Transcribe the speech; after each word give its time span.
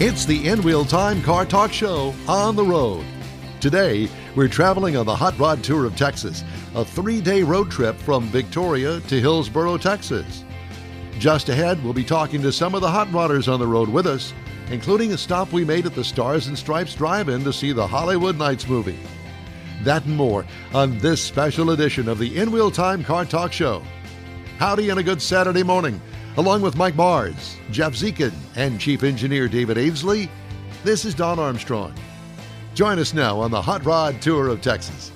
It's 0.00 0.24
the 0.24 0.48
In 0.48 0.60
Wheel 0.64 0.84
Time 0.84 1.22
Car 1.22 1.46
Talk 1.46 1.72
Show 1.72 2.12
on 2.26 2.56
the 2.56 2.64
road. 2.64 3.06
Today, 3.60 4.08
we're 4.34 4.48
traveling 4.48 4.96
on 4.96 5.06
the 5.06 5.14
Hot 5.14 5.38
Rod 5.38 5.62
Tour 5.62 5.86
of 5.86 5.94
Texas, 5.94 6.42
a 6.74 6.84
three 6.84 7.20
day 7.20 7.44
road 7.44 7.70
trip 7.70 7.96
from 7.98 8.24
Victoria 8.24 8.98
to 9.02 9.20
Hillsboro, 9.20 9.78
Texas. 9.78 10.42
Just 11.20 11.48
ahead, 11.48 11.82
we'll 11.84 11.92
be 11.92 12.02
talking 12.02 12.42
to 12.42 12.50
some 12.50 12.74
of 12.74 12.80
the 12.80 12.90
hot 12.90 13.06
rodders 13.12 13.50
on 13.50 13.60
the 13.60 13.66
road 13.68 13.88
with 13.88 14.08
us, 14.08 14.34
including 14.68 15.12
a 15.12 15.16
stop 15.16 15.52
we 15.52 15.64
made 15.64 15.86
at 15.86 15.94
the 15.94 16.02
Stars 16.02 16.48
and 16.48 16.58
Stripes 16.58 16.96
Drive 16.96 17.28
In 17.28 17.44
to 17.44 17.52
see 17.52 17.70
the 17.70 17.86
Hollywood 17.86 18.36
Nights 18.36 18.66
movie. 18.66 18.98
That 19.84 20.06
and 20.06 20.16
more 20.16 20.44
on 20.72 20.98
this 20.98 21.22
special 21.22 21.70
edition 21.70 22.08
of 22.08 22.18
the 22.18 22.36
In 22.36 22.50
Wheel 22.50 22.72
Time 22.72 23.04
Car 23.04 23.24
Talk 23.26 23.52
Show. 23.52 23.80
Howdy 24.58 24.90
and 24.90 24.98
a 24.98 25.04
good 25.04 25.22
Saturday 25.22 25.62
morning. 25.62 26.00
Along 26.36 26.62
with 26.62 26.74
Mike 26.76 26.96
Mars, 26.96 27.56
Jeff 27.70 27.92
Zekin, 27.92 28.32
and 28.56 28.80
Chief 28.80 29.04
Engineer 29.04 29.46
David 29.46 29.78
Ainsley, 29.78 30.28
this 30.82 31.04
is 31.04 31.14
Don 31.14 31.38
Armstrong. 31.38 31.94
Join 32.74 32.98
us 32.98 33.14
now 33.14 33.38
on 33.38 33.52
the 33.52 33.62
Hot 33.62 33.84
Rod 33.84 34.20
Tour 34.20 34.48
of 34.48 34.60
Texas. 34.60 35.12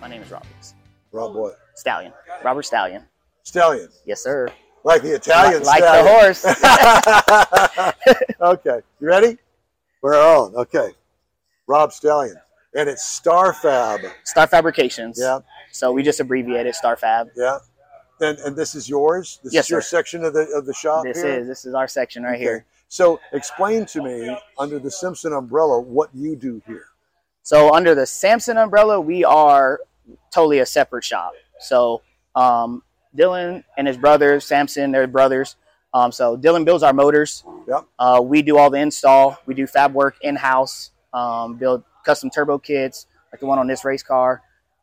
My 0.00 0.08
name 0.08 0.20
is 0.20 0.28
Roberts. 0.28 0.74
Rob 1.12 1.36
what? 1.36 1.56
Stallion. 1.76 2.12
Robert 2.42 2.64
Stallion. 2.64 3.04
Stallion. 3.44 3.88
Yes, 4.04 4.20
sir. 4.20 4.48
Like 4.82 5.02
the 5.02 5.14
Italian 5.14 5.62
like 5.62 5.84
stallion. 5.84 6.04
the 6.04 6.10
horse. 8.10 8.40
okay. 8.40 8.80
You 9.00 9.06
ready? 9.06 9.38
We're 10.00 10.16
on. 10.16 10.56
Okay. 10.56 10.90
Rob 11.68 11.92
Stallion. 11.92 12.36
And 12.74 12.88
it's 12.88 13.04
Star 13.04 13.52
Fab. 13.52 14.00
Star 14.24 14.48
Fabrications. 14.48 15.16
Yeah. 15.20 15.38
So 15.70 15.92
we 15.92 16.02
just 16.02 16.18
abbreviated 16.18 16.74
Star 16.74 16.96
Fab. 16.96 17.28
Yeah. 17.36 17.58
And, 18.22 18.38
and 18.40 18.56
this 18.56 18.74
is 18.74 18.88
yours? 18.88 19.40
This 19.42 19.52
Yes, 19.52 19.64
is 19.66 19.70
your 19.70 19.80
sir. 19.82 19.96
section 19.96 20.24
of 20.24 20.32
the 20.32 20.46
of 20.54 20.64
the 20.64 20.72
shop 20.74 21.04
This 21.04 21.20
here? 21.22 21.40
is 21.40 21.48
this 21.48 21.64
is 21.64 21.74
our 21.74 21.88
section 21.88 22.22
right 22.22 22.34
Okay. 22.34 22.42
here. 22.42 22.64
So 22.88 23.20
explain 23.32 23.84
to 23.86 24.02
me, 24.02 24.36
under 24.58 24.78
the 24.78 24.90
Samson 24.90 25.32
umbrella, 25.32 25.80
what 25.80 26.10
you 26.14 26.36
do 26.36 26.62
here. 26.66 26.86
So 27.42 27.74
under 27.74 27.94
the 27.94 28.06
Samson 28.06 28.58
umbrella, 28.58 29.00
we 29.00 29.24
are 29.24 29.80
totally 30.30 30.60
a 30.60 30.66
separate 30.66 31.02
shop. 31.02 31.32
So 31.58 32.02
um, 32.36 32.82
Dylan 33.16 33.64
and 33.76 33.88
his 33.88 33.96
brother 33.96 34.38
Samson, 34.40 34.92
they're 34.92 35.06
brothers. 35.06 35.56
Um, 35.94 36.12
so 36.12 36.36
Dylan 36.36 36.64
builds 36.64 36.82
our 36.82 36.92
motors. 36.92 37.44
Yep. 37.66 37.84
Uh, 37.98 38.20
we 38.22 38.40
do 38.42 38.56
all 38.58 38.70
the 38.70 38.78
install. 38.78 39.38
We 39.46 39.54
do 39.54 39.66
fab 39.66 39.94
work 39.94 40.16
in 40.22 40.36
house. 40.36 40.90
Um, 41.12 41.56
build 41.56 41.82
custom 42.04 42.30
turbo 42.30 42.58
kits 42.58 43.06
like 43.32 43.40
the 43.40 43.46
one 43.46 43.58
on 43.58 43.66
this 43.66 43.84
race 43.84 44.02
car. 44.02 44.42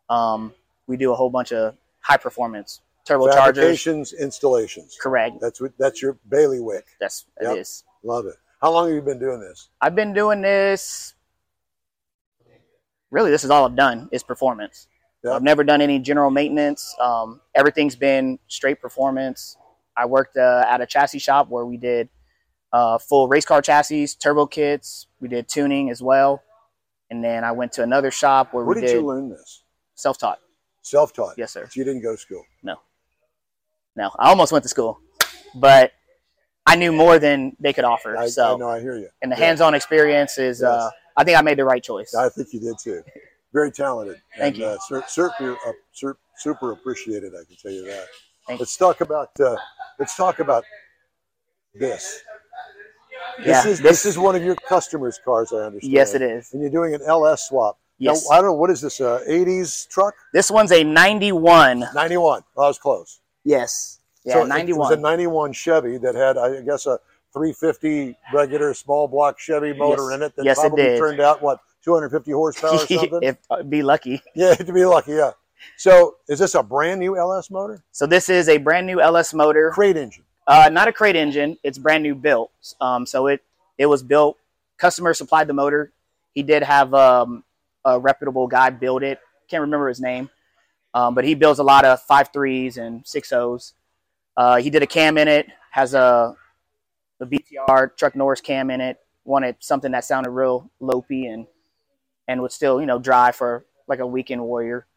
Um, 0.09 0.53
we 0.87 0.97
do 0.97 1.11
a 1.11 1.15
whole 1.15 1.29
bunch 1.29 1.51
of 1.51 1.75
high 2.01 2.17
performance 2.17 2.81
turbochargers. 3.09 4.17
Installations. 4.19 4.97
Correct. 5.01 5.37
That's 5.41 5.59
what 5.61 5.71
that's 5.77 6.01
your 6.01 6.17
bailiwick. 6.29 6.85
That's 6.99 7.25
Yep. 7.41 7.51
it 7.55 7.59
is. 7.59 7.83
Love 8.03 8.25
it. 8.25 8.35
How 8.61 8.71
long 8.71 8.87
have 8.87 8.95
you 8.95 9.01
been 9.01 9.19
doing 9.19 9.39
this? 9.39 9.69
I've 9.81 9.95
been 9.95 10.13
doing 10.13 10.41
this. 10.41 11.15
Really, 13.11 13.31
this 13.31 13.43
is 13.43 13.49
all 13.49 13.65
I've 13.65 13.75
done 13.75 14.09
is 14.11 14.21
performance. 14.23 14.87
Yeah. 15.23 15.31
I've 15.31 15.43
never 15.43 15.63
done 15.63 15.81
any 15.81 15.99
general 15.99 16.29
maintenance. 16.29 16.95
Um, 16.99 17.41
everything's 17.55 17.95
been 17.95 18.39
straight 18.47 18.79
performance. 18.81 19.57
I 19.97 20.05
worked 20.05 20.37
uh, 20.37 20.63
at 20.67 20.79
a 20.79 20.85
chassis 20.85 21.19
shop 21.19 21.49
where 21.49 21.65
we 21.65 21.75
did 21.75 22.07
uh, 22.71 22.97
full 22.99 23.27
race 23.27 23.45
car 23.45 23.61
chassis, 23.61 24.07
turbo 24.19 24.45
kits. 24.45 25.07
We 25.19 25.27
did 25.27 25.47
tuning 25.49 25.89
as 25.89 26.01
well, 26.01 26.41
and 27.09 27.23
then 27.23 27.43
I 27.43 27.51
went 27.51 27.71
to 27.73 27.83
another 27.83 28.11
shop 28.11 28.53
where 28.53 28.63
Where 28.63 28.75
we 28.75 28.81
did 28.81 28.87
did 28.87 28.93
you 28.93 29.05
learn 29.07 29.29
this? 29.29 29.63
self-taught. 29.95 30.39
Self-taught. 30.83 31.33
Yes, 31.37 31.51
sir. 31.51 31.65
So 31.69 31.77
you 31.79 31.83
didn't 31.83 32.01
go 32.03 32.13
to 32.15 32.17
school. 32.21 32.43
No, 32.63 32.77
I 33.97 34.29
almost 34.29 34.51
went 34.51 34.63
to 34.63 34.69
school, 34.69 34.99
but 35.55 35.91
I 36.65 36.75
knew 36.75 36.91
more 36.91 37.19
than 37.19 37.55
they 37.59 37.73
could 37.73 37.83
offer. 37.83 38.17
I, 38.17 38.27
so, 38.27 38.55
I 38.55 38.57
know. 38.57 38.69
I 38.69 38.79
hear 38.79 38.95
you. 38.97 39.09
and 39.21 39.31
the 39.31 39.35
Yeah. 39.37 39.45
hands-on 39.45 39.73
experience 39.73 40.37
is, 40.37 40.63
uh, 40.63 40.89
I 41.17 41.23
think 41.23 41.37
I 41.37 41.41
made 41.41 41.57
the 41.57 41.65
right 41.65 41.83
choice. 41.83 42.13
I 42.15 42.29
think 42.29 42.53
you 42.53 42.59
did 42.59 42.77
too. 42.79 43.03
Very 43.51 43.71
talented. 43.71 44.21
Thank 44.37 44.55
and, 44.55 44.57
you. 44.57 44.97
Uh, 44.97 45.01
super, 45.07 45.57
uh, 45.67 46.13
super 46.37 46.71
appreciated. 46.71 47.33
I 47.33 47.43
can 47.45 47.55
tell 47.61 47.71
you 47.71 47.85
that. 47.85 48.05
Thank 48.47 48.59
let's 48.59 48.77
talk 48.77 49.01
about. 49.01 49.29
Uh, 49.39 49.55
let's 49.97 50.15
talk 50.15 50.39
about 50.39 50.63
this. 51.73 52.21
This 53.39 53.47
Yeah, 53.47 53.59
is 53.67 53.79
this- 53.79 53.79
this 53.79 54.05
is 54.05 54.17
one 54.17 54.35
of 54.35 54.43
your 54.43 54.55
customers' 54.55 55.19
cars. 55.23 55.51
I 55.51 55.57
understand. 55.57 55.91
Yes, 55.93 56.13
it 56.13 56.21
is. 56.21 56.53
And 56.53 56.61
you're 56.61 56.71
doing 56.71 56.93
an 56.93 57.01
LS 57.01 57.47
swap. 57.47 57.77
Yes. 57.97 58.25
Now, 58.29 58.35
I 58.35 58.37
don't 58.37 58.45
know 58.45 58.53
what 58.53 58.69
is 58.69 58.81
this. 58.81 59.01
Uh, 59.01 59.21
80s 59.27 59.85
truck. 59.89 60.13
This 60.33 60.49
one's 60.49 60.71
a 60.71 60.83
91. 60.83 61.85
91. 61.93 62.43
Oh, 62.55 62.63
I 62.63 62.67
was 62.67 62.79
close. 62.79 63.19
Yes. 63.43 63.99
Yeah, 64.23 64.33
So 64.33 64.41
it- 64.43 64.47
91. 64.47 64.85
It 64.87 64.89
was 64.95 64.97
a 64.97 65.01
91 65.01 65.53
Chevy 65.53 65.97
that 65.99 66.15
had, 66.15 66.37
I 66.37 66.61
guess, 66.61 66.85
a 66.85 66.99
350 67.33 68.17
regular 68.33 68.73
small 68.73 69.07
block 69.07 69.39
Chevy 69.39 69.73
motor 69.73 70.09
Yes. 70.09 70.15
in 70.15 70.23
it 70.23 70.35
that 70.35 70.45
Yes, 70.45 70.57
it 70.57 70.61
probably 70.61 70.83
did. 70.83 70.97
turned 70.99 71.19
out 71.21 71.41
what 71.41 71.59
250 71.83 72.31
horsepower 72.31 72.71
or 72.71 72.77
something. 72.87 73.19
if 73.23 73.37
uh, 73.49 73.63
be 73.63 73.81
lucky. 73.83 74.21
Yeah, 74.35 74.53
to 74.55 74.73
be 74.73 74.83
lucky, 74.85 75.13
yeah. 75.13 75.31
So, 75.77 76.15
is 76.27 76.39
this 76.39 76.55
a 76.55 76.63
brand 76.63 76.99
new 76.99 77.17
LS 77.17 77.51
motor? 77.51 77.83
So 77.91 78.05
this 78.05 78.29
is 78.29 78.47
a 78.49 78.57
brand 78.57 78.87
new 78.87 79.01
LS 79.01 79.33
motor. 79.33 79.71
Crate 79.71 79.97
engine. 79.97 80.23
Uh, 80.47 80.69
not 80.71 80.87
a 80.87 80.93
crate 80.93 81.15
engine. 81.17 81.57
It's 81.63 81.77
brand 81.77 82.01
new 82.01 82.15
built. 82.15 82.51
Um, 82.81 83.05
so 83.05 83.27
it 83.27 83.41
it 83.77 83.85
was 83.85 84.01
built. 84.01 84.37
Customer 84.77 85.13
supplied 85.13 85.47
the 85.47 85.53
motor. 85.53 85.91
He 86.33 86.43
did 86.43 86.63
have 86.63 86.93
um, 86.93 87.43
a 87.85 87.99
reputable 87.99 88.47
guy 88.47 88.69
build 88.69 89.03
it. 89.03 89.19
Can't 89.49 89.61
remember 89.61 89.89
his 89.89 89.99
name, 89.99 90.29
um, 90.93 91.15
but 91.15 91.23
he 91.25 91.35
builds 91.35 91.59
a 91.59 91.63
lot 91.63 91.85
of 91.85 92.01
five 92.01 92.29
threes 92.33 92.77
and 92.77 93.05
six 93.05 93.31
O's. 93.31 93.73
Uh, 94.35 94.57
he 94.57 94.69
did 94.69 94.81
a 94.83 94.87
cam 94.87 95.17
in 95.17 95.27
it. 95.27 95.47
Has 95.71 95.93
a 95.93 96.35
the 97.19 97.25
BTR 97.25 97.95
Truck 97.97 98.15
Norris 98.15 98.41
cam 98.41 98.69
in 98.71 98.81
it. 98.81 98.97
Wanted 99.25 99.57
something 99.59 99.91
that 99.91 100.05
sounded 100.05 100.31
real 100.31 100.69
lopey 100.81 101.31
and 101.31 101.45
and 102.27 102.41
would 102.41 102.51
still 102.51 102.79
you 102.79 102.87
know 102.87 102.97
drive 102.99 103.35
for 103.35 103.65
like 103.87 103.99
a 103.99 104.07
weekend 104.07 104.41
warrior. 104.41 104.87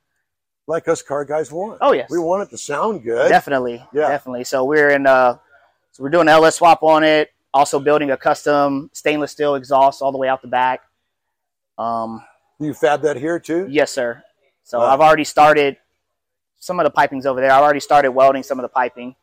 Like 0.66 0.86
us 0.88 1.02
car 1.02 1.24
guys 1.24 1.50
want. 1.50 1.78
Oh 1.80 1.92
yes, 1.92 2.08
We 2.08 2.18
want 2.18 2.44
it 2.44 2.50
to 2.50 2.58
sound 2.58 3.02
good. 3.02 3.28
Definitely. 3.28 3.84
Yeah. 3.92 4.08
Definitely. 4.08 4.44
So 4.44 4.64
we're 4.64 4.90
in 4.90 5.06
uh 5.06 5.38
so 5.90 6.02
we're 6.02 6.10
doing 6.10 6.28
an 6.28 6.34
LS 6.34 6.56
swap 6.56 6.82
on 6.82 7.02
it, 7.04 7.30
also 7.52 7.78
building 7.78 8.10
a 8.12 8.16
custom 8.16 8.88
stainless 8.94 9.32
steel 9.32 9.56
exhaust 9.56 10.00
all 10.00 10.12
the 10.12 10.18
way 10.18 10.28
out 10.28 10.40
the 10.40 10.48
back. 10.48 10.82
Um 11.76 12.22
You 12.60 12.72
fab 12.74 13.02
that 13.02 13.16
here 13.16 13.38
too? 13.40 13.66
yes 13.68 13.90
sir. 13.90 14.22
So 14.64 14.78
Wow. 14.78 14.86
I've 14.86 15.00
already 15.00 15.24
started 15.24 15.76
some 16.58 16.78
of 16.80 16.84
the 16.84 16.90
piping's 16.90 17.26
over 17.26 17.40
there. 17.40 17.50
I've 17.50 17.62
already 17.62 17.80
started 17.80 18.12
welding 18.12 18.42
some 18.42 18.58
of 18.58 18.62
the 18.62 18.68
piping. 18.68 19.16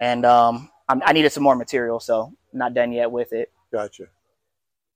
And 0.00 0.24
um 0.26 0.70
I'm, 0.88 1.02
I 1.04 1.12
needed 1.12 1.30
some 1.30 1.44
more 1.44 1.54
material, 1.54 2.00
so 2.00 2.32
not 2.52 2.74
done 2.74 2.92
yet 2.92 3.10
with 3.10 3.32
it. 3.32 3.52
Gotcha. 3.72 4.06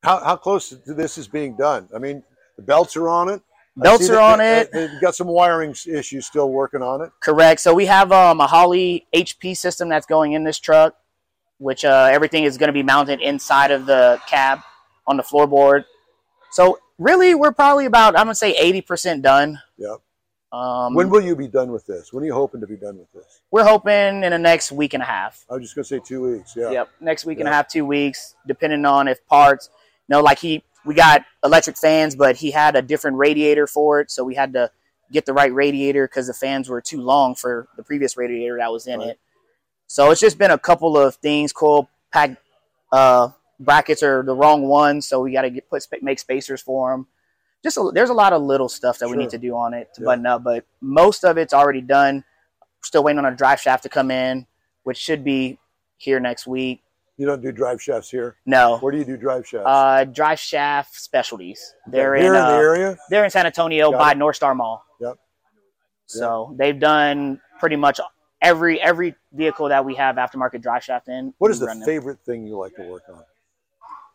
How, 0.03 0.22
how 0.22 0.37
close 0.37 0.70
to 0.70 0.94
this 0.94 1.16
is 1.16 1.28
being 1.28 1.56
done? 1.56 1.88
I 1.94 1.98
mean, 1.98 2.22
the 2.56 2.62
belts 2.62 2.97
are 2.97 3.09
on 3.09 3.28
it. 3.28 3.41
Belts 3.76 4.09
are 4.10 4.20
on 4.20 4.41
it. 4.41 4.70
They've 4.72 5.00
got 5.00 5.15
some 5.15 5.26
wiring 5.26 5.75
issues 5.86 6.26
still 6.26 6.50
working 6.50 6.82
on 6.82 7.00
it. 7.00 7.10
Correct. 7.21 7.60
So 7.60 7.75
we 7.75 7.86
have 7.86 8.12
um, 8.12 8.41
a 8.41 8.47
Holley 8.47 9.06
HP 9.15 9.56
system 9.56 9.88
that's 9.88 10.06
going 10.06 10.32
in 10.32 10.44
this 10.44 10.59
truck, 10.59 10.94
which 11.59 11.84
uh, 11.84 12.09
everything 12.10 12.44
is 12.44 12.56
going 12.56 12.69
to 12.69 12.72
be 12.72 12.82
mounted 12.82 13.21
inside 13.21 13.71
of 13.71 13.86
the 13.86 14.21
cab 14.28 14.60
on 15.06 15.16
the 15.16 15.22
floorboard. 15.22 15.84
So 16.50 16.78
really, 16.99 17.34
we're 17.34 17.53
probably 17.53 17.87
about 17.87 18.19
I'm 18.19 18.27
gonna 18.27 18.34
say 18.34 18.55
80% 18.82 19.22
done. 19.22 19.60
Yep. 19.78 19.97
Um, 20.53 20.94
when 20.94 21.10
will 21.10 21.21
you 21.21 21.34
be 21.34 21.49
done 21.49 21.72
with 21.72 21.84
this? 21.87 22.12
When 22.12 22.22
are 22.22 22.27
you 22.27 22.34
hoping 22.34 22.60
to 22.60 22.66
be 22.66 22.77
done 22.77 22.97
with 22.99 23.10
this? 23.12 23.41
we're 23.50 23.65
hoping 23.65 24.22
in 24.22 24.31
the 24.31 24.38
next 24.38 24.71
week 24.72 24.94
and 24.94 25.03
a 25.03 25.06
half. 25.06 25.44
I 25.50 25.54
was 25.54 25.62
just 25.62 25.75
to 25.75 25.84
say 25.84 26.00
two 26.04 26.22
weeks. 26.22 26.54
Yeah. 26.56 26.71
Yep. 26.71 26.88
Next 27.00 27.25
week 27.25 27.41
and 27.41 27.49
a 27.49 27.53
half, 27.53 27.66
two 27.69 27.84
weeks, 27.84 28.34
depending 28.47 28.84
on 28.84 29.09
if 29.09 29.25
parts. 29.27 29.69
You 30.09 30.15
know, 30.15 30.22
like 30.22 30.38
he, 30.38 30.62
we 30.84 30.94
got 30.94 31.25
electric 31.44 31.77
fans, 31.77 32.15
but 32.15 32.37
he 32.37 32.50
had 32.53 32.77
a 32.77 32.83
different 32.83 33.16
radiator 33.16 33.66
for 33.66 34.00
it, 34.00 34.10
so 34.10 34.22
we 34.25 34.34
had 34.34 34.53
to 34.53 34.71
get 35.12 35.27
the 35.27 35.33
right 35.33 35.53
radiator 35.53 36.06
because 36.06 36.27
the 36.27 36.34
fans 36.34 36.69
were 36.69 36.81
too 36.81 37.00
long 37.00 37.34
for 37.34 37.69
the 37.77 37.83
previous 37.83 38.16
radiator 38.16 38.56
that 38.59 38.71
was 38.72 38.87
in 38.87 38.99
Right. 39.00 39.09
it. 39.10 39.21
So 39.87 40.10
it's 40.10 40.21
just 40.21 40.39
been 40.39 40.51
a 40.51 40.59
couple 40.59 40.97
of 40.98 41.16
things. 41.16 41.53
Coil 41.53 41.89
pack 42.13 42.36
uh, 42.92 43.28
brackets 43.65 44.03
are 44.03 44.22
the 44.22 44.34
wrong 44.34 44.63
ones, 44.63 45.09
so 45.09 45.21
we 45.21 45.33
got 45.33 45.43
to 45.43 45.51
get 45.51 45.69
put 45.69 45.84
make 46.03 46.19
spacers 46.19 46.61
for 46.63 46.91
them. 46.93 47.07
Just 47.63 47.78
a, 47.78 47.91
there's 47.95 48.11
a 48.11 48.15
lot 48.15 48.33
of 48.33 48.43
little 48.43 48.69
stuff 48.69 48.99
that 48.99 49.09
we 49.09 49.16
need 49.16 49.31
to 49.31 49.39
do 49.39 49.57
on 49.57 49.72
it 49.75 49.93
to 49.95 50.03
Yeah. 50.03 50.07
button 50.07 50.27
up, 50.27 50.45
but 50.45 50.66
most 50.81 51.25
of 51.25 51.39
it's 51.39 51.55
already 51.55 51.81
done. 51.81 52.25
Still 52.83 53.03
waiting 53.03 53.19
on 53.19 53.25
a 53.25 53.34
drive 53.34 53.59
shaft 53.61 53.83
to 53.84 53.89
come 53.89 54.11
in, 54.11 54.47
which 54.83 54.99
should 54.99 55.25
be 55.25 55.59
here 55.97 56.21
next 56.21 56.47
week. 56.47 56.83
You 57.16 57.27
don't 57.27 57.41
do 57.41 57.53
drive 57.53 57.81
shafts 57.81 58.11
here. 58.11 58.37
No, 58.45 58.77
Where 58.78 58.93
do 58.93 58.99
you 58.99 59.05
do 59.05 59.16
drive 59.16 59.47
shafts? 59.47 59.65
uh, 59.66 60.05
drive 60.05 60.39
shaft 60.39 60.95
specialties. 60.95 61.75
They're 61.87 62.16
in, 62.16 62.27
in 62.27 62.33
the 62.33 62.45
uh, 62.45 62.59
area. 62.59 62.97
they're 63.09 63.25
in 63.25 63.31
San 63.31 63.47
Antonio 63.47 63.93
Got 63.93 63.99
by 63.99 64.11
it. 64.13 64.19
North 64.19 64.37
Star 64.37 64.55
Mall. 64.55 64.84
Yep. 65.01 65.16
So 66.07 66.55
they've 66.59 66.78
done 66.78 67.41
pretty 67.61 67.77
much 67.77 68.01
every 68.43 68.81
every 68.83 69.15
vehicle 69.33 69.69
that 69.69 69.84
we 69.84 69.95
have 69.95 70.16
aftermarket 70.16 70.61
drive 70.61 70.84
shaft 70.84 71.09
in. 71.09 71.33
What 71.39 71.51
is 71.51 71.59
the 71.61 71.66
run 71.66 71.81
them. 71.81 71.87
favorite 71.87 72.19
thing 72.27 72.47
you 72.47 72.59
like 72.59 72.75
to 72.77 72.83
work 72.83 73.05
on? 73.09 73.22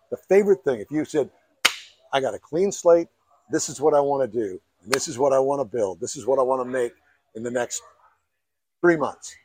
The 0.10 0.18
favorite 0.18 0.64
thing, 0.64 0.80
if 0.80 0.92
you 0.92 1.06
said, 1.06 1.30
I 2.12 2.22
got 2.22 2.34
a 2.34 2.40
clean 2.40 2.72
slate, 2.72 3.08
this 3.52 3.70
is 3.70 3.80
what 3.80 3.94
I 3.94 4.00
want 4.00 4.32
to 4.32 4.40
do, 4.40 4.60
and 4.84 4.92
this 4.92 5.08
is 5.08 5.18
what 5.18 5.34
I 5.34 5.40
want 5.40 5.60
to 5.60 5.66
build, 5.66 6.00
this 6.00 6.16
is 6.16 6.26
what 6.26 6.40
I 6.40 6.42
want 6.42 6.62
to 6.62 6.70
make 6.70 6.94
in 7.36 7.44
the 7.44 7.52
next 7.52 7.82
three 8.82 8.98
months. 8.98 9.36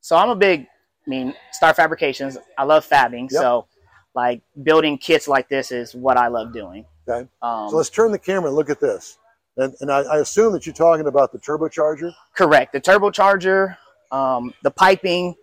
So 0.00 0.16
I'm 0.16 0.30
a 0.30 0.36
big, 0.36 0.66
I 1.06 1.10
mean, 1.10 1.34
Star 1.52 1.74
Fabrications. 1.74 2.36
I 2.58 2.64
love 2.64 2.88
fabbing. 2.88 3.30
Yep. 3.30 3.40
So 3.40 3.66
like 4.14 4.42
building 4.62 4.98
kits 4.98 5.28
like 5.28 5.48
this 5.48 5.70
is 5.72 5.94
what 5.94 6.16
I 6.16 6.28
love 6.28 6.52
doing. 6.52 6.84
Okay. 7.08 7.28
Um, 7.40 7.70
so 7.70 7.76
let's 7.76 7.90
turn 7.90 8.12
the 8.12 8.18
camera 8.18 8.48
and 8.48 8.56
look 8.56 8.70
at 8.70 8.80
this. 8.80 9.18
And, 9.56 9.74
and 9.80 9.90
I, 9.90 10.00
I 10.00 10.18
assume 10.18 10.52
that 10.54 10.66
you're 10.66 10.74
talking 10.74 11.06
about 11.06 11.32
the 11.32 11.38
turbocharger. 11.38 12.12
Correct. 12.34 12.72
The 12.72 12.80
turbocharger, 12.80 13.76
um, 14.10 14.54
the 14.62 14.70
piping, 14.70 15.34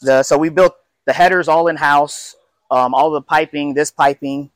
the 0.00 0.22
so 0.22 0.38
we 0.38 0.48
built 0.48 0.74
the 1.06 1.12
headers 1.12 1.48
all 1.48 1.68
in 1.68 1.76
house, 1.76 2.36
um, 2.70 2.94
all 2.94 3.10
the 3.10 3.22
piping, 3.22 3.74
this 3.74 3.90
piping. 3.90 4.50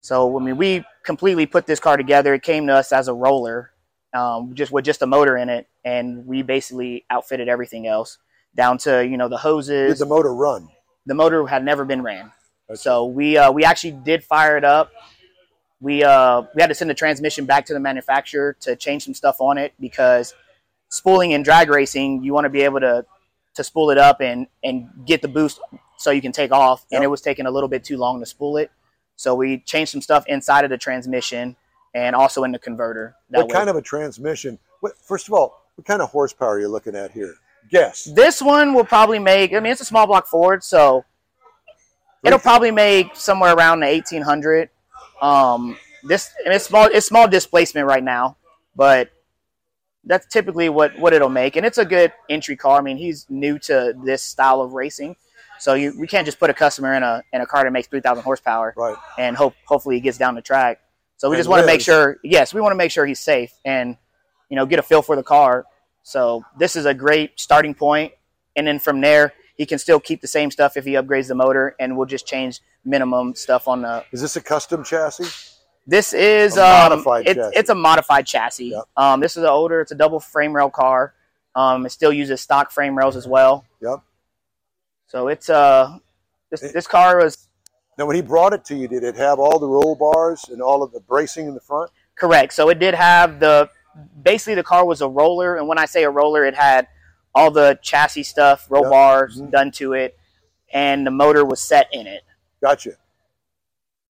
So 0.00 0.38
I 0.38 0.42
mean, 0.42 0.56
we 0.56 0.84
completely 1.04 1.46
put 1.46 1.66
this 1.66 1.80
car 1.80 1.96
together. 1.96 2.34
It 2.34 2.42
came 2.42 2.66
to 2.66 2.74
us 2.74 2.92
as 2.92 3.08
a 3.08 3.14
roller, 3.14 3.70
um, 4.14 4.54
just 4.54 4.72
with 4.72 4.84
just 4.84 5.02
a 5.02 5.06
motor 5.06 5.36
in 5.36 5.48
it, 5.48 5.68
and 5.84 6.26
we 6.26 6.42
basically 6.42 7.04
outfitted 7.10 7.48
everything 7.48 7.86
else 7.86 8.18
down 8.54 8.78
to 8.78 9.06
you 9.06 9.16
know 9.16 9.28
the 9.28 9.38
hoses. 9.38 9.98
Did 9.98 10.06
the 10.06 10.08
motor 10.08 10.34
run? 10.34 10.68
the 11.06 11.14
motor 11.14 11.46
had 11.46 11.64
never 11.64 11.84
been 11.84 12.02
ran. 12.02 12.32
Okay. 12.70 12.76
So 12.76 13.06
we 13.06 13.36
uh, 13.36 13.50
we 13.52 13.64
actually 13.64 13.92
did 13.92 14.22
fire 14.24 14.56
it 14.56 14.64
up. 14.64 14.90
We 15.80 16.04
uh, 16.04 16.42
we 16.54 16.62
had 16.62 16.68
to 16.68 16.74
send 16.74 16.90
the 16.90 16.94
transmission 16.94 17.44
back 17.44 17.66
to 17.66 17.72
the 17.72 17.80
manufacturer 17.80 18.56
to 18.60 18.76
change 18.76 19.04
some 19.04 19.14
stuff 19.14 19.40
on 19.40 19.58
it 19.58 19.74
because 19.80 20.34
spooling 20.88 21.34
and 21.34 21.44
drag 21.44 21.70
racing, 21.70 22.22
you 22.22 22.32
want 22.32 22.44
to 22.44 22.50
be 22.50 22.62
able 22.62 22.80
to 22.80 23.04
to 23.54 23.64
spool 23.64 23.90
it 23.90 23.98
up 23.98 24.20
and 24.20 24.46
and 24.62 24.88
get 25.06 25.22
the 25.22 25.28
boost 25.28 25.60
so 25.98 26.10
you 26.10 26.22
can 26.22 26.32
take 26.32 26.52
off. 26.52 26.86
And 26.92 27.04
it 27.04 27.08
was 27.08 27.20
taking 27.20 27.46
a 27.46 27.50
little 27.50 27.68
bit 27.68 27.84
too 27.84 27.96
long 27.96 28.20
to 28.20 28.26
spool 28.26 28.56
it. 28.56 28.70
So 29.16 29.34
we 29.34 29.58
changed 29.58 29.92
some 29.92 30.00
stuff 30.00 30.24
inside 30.26 30.64
of 30.64 30.70
the 30.70 30.78
transmission 30.78 31.56
and 31.94 32.16
also 32.16 32.44
in 32.44 32.52
the 32.52 32.58
converter. 32.58 33.14
What 33.28 33.50
kind 33.50 33.68
of 33.68 33.76
a 33.76 33.82
transmission? 33.82 34.58
What, 34.80 34.96
first 34.98 35.28
of 35.28 35.34
all, 35.34 35.62
what 35.76 35.86
kind 35.86 36.02
of 36.02 36.10
horsepower 36.10 36.54
are 36.54 36.60
you 36.60 36.68
looking 36.68 36.96
at 36.96 37.12
here? 37.12 37.34
Guess. 37.70 38.04
This 38.04 38.42
one 38.42 38.74
will 38.74 38.84
probably 38.84 39.18
make. 39.18 39.54
I 39.54 39.60
mean, 39.60 39.72
it's 39.72 39.80
a 39.80 39.84
small 39.84 40.06
block 40.06 40.26
Ford, 40.26 40.64
so 40.64 41.04
it'll 42.24 42.38
probably 42.38 42.70
make 42.72 43.14
somewhere 43.14 43.54
around 43.54 43.80
the 43.80 43.86
eighteen 43.86 44.22
hundred. 44.22 44.70
Um, 45.20 45.76
this 46.02 46.32
and 46.44 46.52
it's 46.52 46.64
small. 46.66 46.86
It's 46.86 47.06
small 47.06 47.28
displacement 47.28 47.86
right 47.86 48.02
now, 48.02 48.36
but 48.74 49.10
that's 50.04 50.26
typically 50.26 50.68
what 50.68 50.98
what 50.98 51.12
it'll 51.12 51.28
make, 51.28 51.56
and 51.56 51.64
it's 51.64 51.78
a 51.78 51.84
good 51.84 52.12
entry 52.28 52.56
car. 52.56 52.78
I 52.78 52.82
mean, 52.82 52.96
he's 52.96 53.26
new 53.28 53.58
to 53.60 53.94
this 54.04 54.22
style 54.22 54.60
of 54.60 54.72
racing, 54.72 55.16
so 55.58 55.74
you 55.74 55.94
we 55.98 56.06
can't 56.06 56.24
just 56.26 56.38
put 56.40 56.50
a 56.50 56.54
customer 56.54 56.94
in 56.94 57.02
a 57.02 57.22
in 57.32 57.40
a 57.40 57.46
car 57.46 57.64
that 57.64 57.72
makes 57.72 57.88
three 57.88 58.00
thousand 58.00 58.24
horsepower 58.24 58.74
Right. 58.76 58.96
and 59.18 59.36
hope 59.36 59.54
hopefully 59.64 59.96
he 59.96 60.00
gets 60.00 60.18
down 60.18 60.34
the 60.34 60.42
track. 60.42 60.80
So 61.16 61.30
we 61.30 61.36
And 61.36 61.40
just 61.40 61.48
want 61.48 61.60
to 61.60 61.66
make 61.66 61.80
sure. 61.80 62.18
Yes, 62.24 62.52
we 62.52 62.60
want 62.60 62.72
to 62.72 62.76
make 62.76 62.90
sure 62.90 63.06
he's 63.06 63.20
safe 63.20 63.52
and 63.64 63.96
you 64.48 64.56
know 64.56 64.66
get 64.66 64.78
a 64.78 64.82
feel 64.82 65.02
for 65.02 65.14
the 65.16 65.22
car. 65.22 65.64
So 66.02 66.44
this 66.58 66.74
is 66.74 66.84
a 66.84 66.94
great 66.94 67.38
starting 67.38 67.74
point, 67.74 68.12
and 68.56 68.66
then 68.66 68.78
from 68.80 69.00
there 69.00 69.32
he 69.56 69.66
can 69.66 69.78
still 69.78 70.00
keep 70.00 70.20
the 70.20 70.26
same 70.26 70.50
stuff 70.50 70.76
if 70.76 70.84
he 70.84 70.92
upgrades 70.92 71.28
the 71.28 71.34
motor, 71.36 71.76
and 71.78 71.96
we'll 71.96 72.06
just 72.06 72.26
change 72.26 72.60
minimum 72.84 73.34
stuff 73.36 73.68
on 73.68 73.82
the. 73.82 74.04
Is 74.10 74.20
this 74.20 74.34
a 74.34 74.40
custom 74.40 74.82
chassis? 74.82 75.51
This 75.86 76.12
is 76.12 76.56
A 76.56 76.64
um, 76.64 76.90
modified 76.90 77.26
it's, 77.26 77.36
chassis. 77.36 77.56
it's 77.58 77.70
a 77.70 77.74
modified 77.74 78.26
chassis. 78.26 78.70
Yep. 78.70 78.84
Um, 78.96 79.20
this 79.20 79.36
is 79.36 79.42
an 79.42 79.48
older. 79.48 79.80
It's 79.80 79.92
a 79.92 79.96
double 79.96 80.20
frame 80.20 80.52
rail 80.54 80.70
car. 80.70 81.14
Um, 81.54 81.84
it 81.86 81.90
still 81.90 82.12
uses 82.12 82.40
stock 82.40 82.70
frame 82.70 82.96
rails 82.96 83.16
as 83.16 83.26
well. 83.26 83.64
Yep. 83.80 84.00
So 85.08 85.28
it's 85.28 85.50
uh, 85.50 85.98
this 86.50 86.60
this 86.72 86.86
car 86.86 87.18
was 87.22 87.48
Now, 87.98 88.06
when 88.06 88.16
he 88.16 88.22
brought 88.22 88.52
it 88.52 88.64
to 88.66 88.74
you, 88.76 88.88
did 88.88 89.02
it 89.04 89.16
have 89.16 89.38
all 89.38 89.58
the 89.58 89.66
roll 89.66 89.94
bars 89.94 90.44
and 90.48 90.62
all 90.62 90.82
of 90.82 90.92
the 90.92 91.00
bracing 91.00 91.46
in 91.46 91.54
the 91.54 91.60
front? 91.60 91.90
Correct. 92.14 92.52
So 92.54 92.68
it 92.70 92.78
did 92.78 92.94
have 92.94 93.40
the 93.40 93.68
basically 94.22 94.54
the 94.54 94.62
car 94.62 94.86
was 94.86 95.00
a 95.02 95.08
roller, 95.08 95.56
and 95.56 95.66
when 95.68 95.78
I 95.78 95.84
say 95.84 96.04
a 96.04 96.10
roller, 96.10 96.44
it 96.46 96.54
had 96.54 96.86
all 97.34 97.50
the 97.50 97.78
chassis 97.82 98.22
stuff, 98.22 98.66
roll 98.70 98.82
Yep. 98.84 98.90
bars 98.90 99.40
Mhm. 99.40 99.50
done 99.50 99.70
to 99.72 99.92
it, 99.94 100.16
and 100.72 101.06
the 101.06 101.10
motor 101.10 101.44
was 101.44 101.60
set 101.60 101.88
in 101.92 102.06
it. 102.06 102.22
Gotcha. 102.62 102.92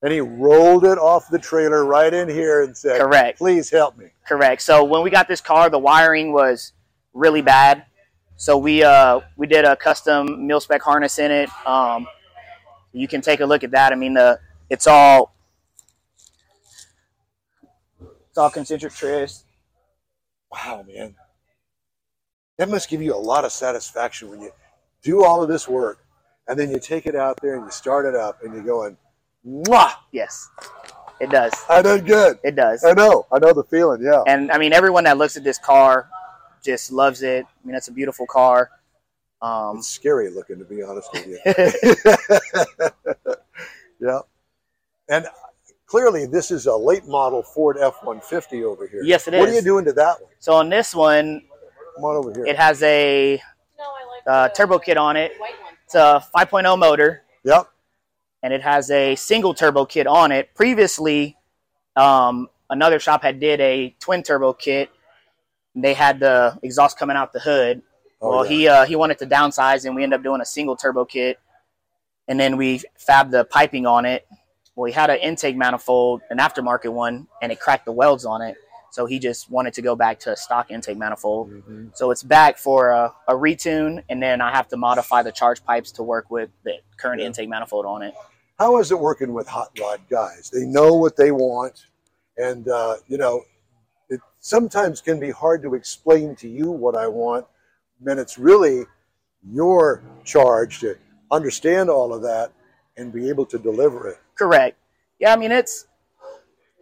And 0.03 0.13
he 0.13 0.21
rolled 0.21 0.85
it 0.85 0.99
off 0.99 1.29
the 1.31 1.39
trailer 1.39 1.85
right 1.85 2.13
in 2.13 2.29
here 2.29 2.65
and 2.65 2.77
said, 2.77 3.01
Correct. 3.01 3.39
"Please 3.39 3.71
help 3.71 3.97
me." 3.97 4.07
Correct. 4.27 4.61
So 4.63 4.83
when 4.83 5.03
we 5.03 5.11
got 5.11 5.29
this 5.29 5.41
car, 5.41 5.71
the 5.71 5.79
wiring 5.79 6.33
was 6.33 6.73
really 7.15 7.43
bad. 7.43 7.85
So 8.37 8.59
we 8.59 8.83
uh 8.83 9.21
we 9.37 9.47
did 9.47 9.65
a 9.65 9.77
custom 9.77 10.47
mil 10.47 10.59
spec 10.59 10.83
harness 10.83 11.21
in 11.21 11.31
it. 11.31 11.49
Um, 11.67 12.09
you 12.93 13.07
can 13.07 13.21
take 13.21 13.41
a 13.41 13.47
look 13.47 13.63
at 13.63 13.71
that. 13.71 13.93
I 13.93 13.95
mean 13.95 14.15
the 14.15 14.41
it's 14.69 14.89
all 14.89 15.33
it's 18.01 18.39
all 18.39 18.51
concentric 18.51 18.95
tris. 18.95 19.45
Wow, 20.51 20.85
man, 20.87 21.15
that 22.59 22.69
must 22.69 22.89
give 22.89 23.01
you 23.01 23.15
a 23.15 23.17
lot 23.17 23.45
of 23.45 23.53
satisfaction 23.53 24.29
when 24.29 24.41
you 24.41 24.51
do 25.03 25.25
all 25.25 25.43
of 25.43 25.49
this 25.49 25.69
work, 25.69 25.99
and 26.49 26.59
then 26.59 26.71
you 26.71 26.79
take 26.81 27.07
it 27.07 27.15
out 27.15 27.39
there 27.43 27.57
and 27.57 27.65
you 27.65 27.71
start 27.71 28.07
it 28.07 28.15
up, 28.15 28.43
and 28.43 28.53
you're 28.55 28.63
going, 28.63 28.97
"Mwah! 29.47 29.93
Yes, 30.13 30.49
it 31.21 31.31
does. 31.31 31.53
I 31.69 31.83
did 31.83 32.07
good." 32.07 32.39
It 32.45 32.55
does. 32.57 32.85
I 32.85 32.93
know, 32.93 33.27
I 33.33 33.39
know 33.39 33.53
the 33.53 33.65
feeling. 33.65 34.03
Yeah. 34.03 34.23
and 34.27 34.51
I 34.51 34.59
mean 34.59 34.73
everyone 34.73 35.05
that 35.05 35.19
looks 35.19 35.37
at 35.37 35.45
this 35.45 35.59
car 35.59 36.09
just 36.65 36.93
loves 36.93 37.23
it. 37.23 37.45
I 37.47 37.67
mean 37.67 37.75
it's 37.77 37.89
a 37.89 37.93
beautiful 37.93 38.27
car. 38.27 38.71
Um, 39.41 39.79
It's 39.79 39.89
scary 39.89 40.31
looking, 40.31 40.59
to 40.61 40.65
be 40.65 40.83
honest 40.85 41.09
with 41.13 41.27
you. 41.27 41.39
yeah. 44.01 44.21
And 45.09 45.27
clearly, 45.87 46.27
this 46.27 46.51
is 46.53 46.67
a 46.67 46.77
late 46.77 47.07
model 47.07 47.43
Ford 47.43 47.77
F 47.81 47.95
150 48.05 48.63
over 48.65 48.87
here. 48.87 49.03
Yes, 49.03 49.27
it 49.27 49.35
is. 49.35 49.41
What 49.41 49.49
are 49.49 49.53
you 49.55 49.63
doing 49.63 49.85
to 49.87 49.93
that 49.95 50.21
one? 50.21 50.31
so 50.39 50.53
on 50.55 50.69
this 50.69 50.95
one, 50.95 51.43
Come 51.97 52.05
on 52.05 52.17
over 52.17 52.33
here. 52.33 52.47
it 52.47 52.57
has 52.57 52.83
a 52.85 53.43
No, 53.79 53.85
I 53.85 54.05
like 54.17 54.51
uh, 54.51 54.55
turbo 54.55 54.79
kit 54.79 54.97
on 54.97 55.17
it. 55.17 55.33
It's 55.87 55.97
a 55.97 56.25
5.0 56.35 56.79
motor, 56.79 57.23
yep. 57.45 57.67
And 58.43 58.53
it 58.53 58.63
has 58.63 58.91
a 58.91 59.15
single 59.17 59.55
turbo 59.55 59.85
kit 59.85 60.07
on 60.07 60.33
it. 60.33 60.55
Previously, 60.55 61.37
um, 61.97 62.49
another 62.71 62.99
shop 62.99 63.23
had 63.23 63.39
did 63.41 63.61
a 63.61 63.95
twin 64.01 64.23
turbo 64.23 64.53
kit. 64.53 64.91
They 65.75 65.95
had 65.95 66.21
the 66.21 66.59
exhaust 66.63 66.99
coming 66.99 67.17
out 67.17 67.33
the 67.33 67.41
hood. 67.41 67.83
Oh, 68.21 68.31
well, 68.31 68.45
yeah. 68.45 68.51
he 68.51 68.69
uh, 68.69 68.85
he 68.87 68.97
wanted 68.97 69.19
to 69.19 69.27
downsize, 69.27 69.85
and 69.85 69.95
we 69.97 70.03
ended 70.03 70.19
up 70.21 70.23
doing 70.25 70.41
a 70.41 70.45
single 70.47 70.77
turbo 70.77 71.05
kit, 71.05 71.39
and 72.29 72.39
then 72.39 72.57
we 72.57 72.83
fabbed 72.99 73.31
the 73.31 73.45
piping 73.45 73.87
on 73.87 74.05
it. 74.05 74.27
Well, 74.75 74.87
he 74.87 74.93
had 74.93 75.11
an 75.11 75.19
intake 75.19 75.57
manifold, 75.57 76.23
an 76.31 76.39
aftermarket 76.39 76.93
one, 76.93 77.27
and 77.43 77.53
it 77.53 77.61
cracked 77.61 77.85
the 77.85 77.93
welds 77.93 78.25
on 78.25 78.41
it. 78.43 78.57
So 78.91 79.07
he 79.07 79.19
just 79.19 79.51
wanted 79.51 79.73
to 79.75 79.83
go 79.83 79.97
back 79.97 80.21
to 80.21 80.33
a 80.33 80.37
stock 80.37 80.71
intake 80.71 80.99
manifold. 80.99 81.51
Mhm. 81.51 81.97
So 81.97 82.11
it's 82.11 82.23
back 82.23 82.59
for 82.59 82.91
a, 82.91 83.13
a 83.27 83.33
retune, 83.35 84.03
and 84.09 84.23
then 84.23 84.41
I 84.43 84.51
have 84.51 84.69
to 84.69 84.77
modify 84.77 85.23
the 85.23 85.33
charge 85.33 85.65
pipes 85.65 85.93
to 85.93 86.03
work 86.03 86.31
with 86.31 86.51
the 86.63 86.75
current 86.99 87.21
Yeah. 87.21 87.27
intake 87.29 87.49
manifold 87.49 87.87
on 87.87 88.03
it. 88.03 88.15
How 88.63 88.79
is 88.79 88.93
it 88.93 89.01
working 89.01 89.33
with 89.33 89.49
hot 89.49 89.77
rod 89.81 90.03
guys? 90.09 90.49
They 90.49 90.65
know 90.65 90.95
what 90.95 91.17
they 91.17 91.33
want, 91.33 91.87
and 92.37 92.69
uh, 92.69 92.99
you 93.09 93.19
know, 93.19 93.43
it 94.09 94.21
sometimes 94.39 95.01
can 95.01 95.19
be 95.19 95.33
hard 95.33 95.63
to 95.63 95.75
explain 95.75 96.37
to 96.37 96.49
you 96.49 96.71
what 96.71 96.97
I 96.97 97.09
want. 97.09 97.45
Then 98.01 98.21
it's 98.21 98.39
really 98.39 98.85
your 99.51 100.05
charge 100.23 100.79
to 100.79 100.97
understand 101.33 101.91
all 101.91 102.15
of 102.15 102.23
that 102.23 102.53
and 102.97 103.13
be 103.13 103.29
able 103.29 103.47
to 103.47 103.59
deliver 103.59 104.07
it. 104.07 104.19
Correct. 104.37 104.79
Yeah, 105.19 105.33
I 105.33 105.37
mean 105.37 105.51
it's 105.51 105.89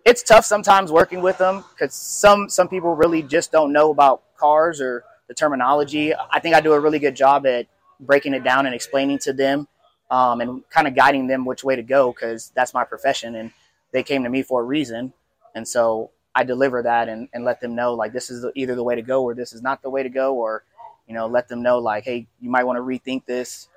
it's 0.04 0.22
tough 0.22 0.44
sometimes 0.44 0.92
working 0.92 1.22
with 1.22 1.38
them 1.38 1.64
because 1.70 1.94
some 1.94 2.50
some 2.50 2.68
people 2.68 2.94
really 2.94 3.22
just 3.22 3.52
don't 3.52 3.72
know 3.72 3.90
about 3.90 4.36
cars 4.36 4.82
or 4.82 5.02
the 5.28 5.34
terminology. 5.34 6.12
I 6.14 6.40
think 6.40 6.54
I 6.54 6.60
do 6.60 6.74
a 6.74 6.80
really 6.80 6.98
good 6.98 7.16
job 7.16 7.46
at 7.46 7.68
breaking 8.00 8.34
it 8.34 8.44
down 8.44 8.66
and 8.66 8.74
explaining 8.74 9.16
to 9.20 9.32
them 9.32 9.66
um, 10.10 10.40
and 10.40 10.68
kind 10.70 10.86
of 10.88 10.94
guiding 10.94 11.26
them 11.26 11.44
which 11.44 11.62
way 11.64 11.76
to 11.76 11.82
go 11.82 12.12
because 12.12 12.52
that's 12.54 12.74
my 12.74 12.84
profession 12.84 13.36
and 13.36 13.52
they 13.92 14.02
came 14.02 14.22
to 14.24 14.28
me 14.30 14.42
for 14.42 14.60
a 14.60 14.64
reason, 14.64 15.12
and 15.54 15.66
so 15.66 16.10
I 16.34 16.44
deliver 16.44 16.82
that 16.82 17.08
and, 17.08 17.28
and 17.32 17.44
let 17.44 17.60
them 17.60 17.74
know 17.74 17.94
like 17.94 18.12
this 18.12 18.30
is 18.30 18.46
either 18.54 18.74
the 18.74 18.84
way 18.84 18.94
to 18.94 19.02
go 19.02 19.22
or 19.24 19.34
this 19.34 19.52
is 19.52 19.62
not 19.62 19.82
the 19.82 19.90
way 19.90 20.02
to 20.02 20.08
go 20.08 20.34
or 20.34 20.62
you 21.08 21.14
know 21.14 21.26
let 21.26 21.48
them 21.48 21.62
know 21.62 21.78
like 21.78 22.04
hey 22.04 22.28
you 22.40 22.50
might 22.50 22.64
want 22.64 22.76
to 22.76 22.82
rethink 22.82 23.26
this. 23.26 23.68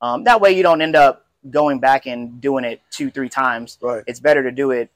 Um, 0.00 0.24
that 0.24 0.40
way 0.40 0.52
you 0.52 0.62
don't 0.62 0.80
end 0.82 0.94
up 0.94 1.26
going 1.50 1.80
back 1.80 2.06
and 2.06 2.40
doing 2.40 2.64
it 2.64 2.80
two 2.90 3.10
three 3.10 3.28
times 3.28 3.78
Right. 3.80 4.04
it's 4.06 4.20
better 4.20 4.42
to 4.42 4.52
do 4.52 4.70
it 4.70 4.90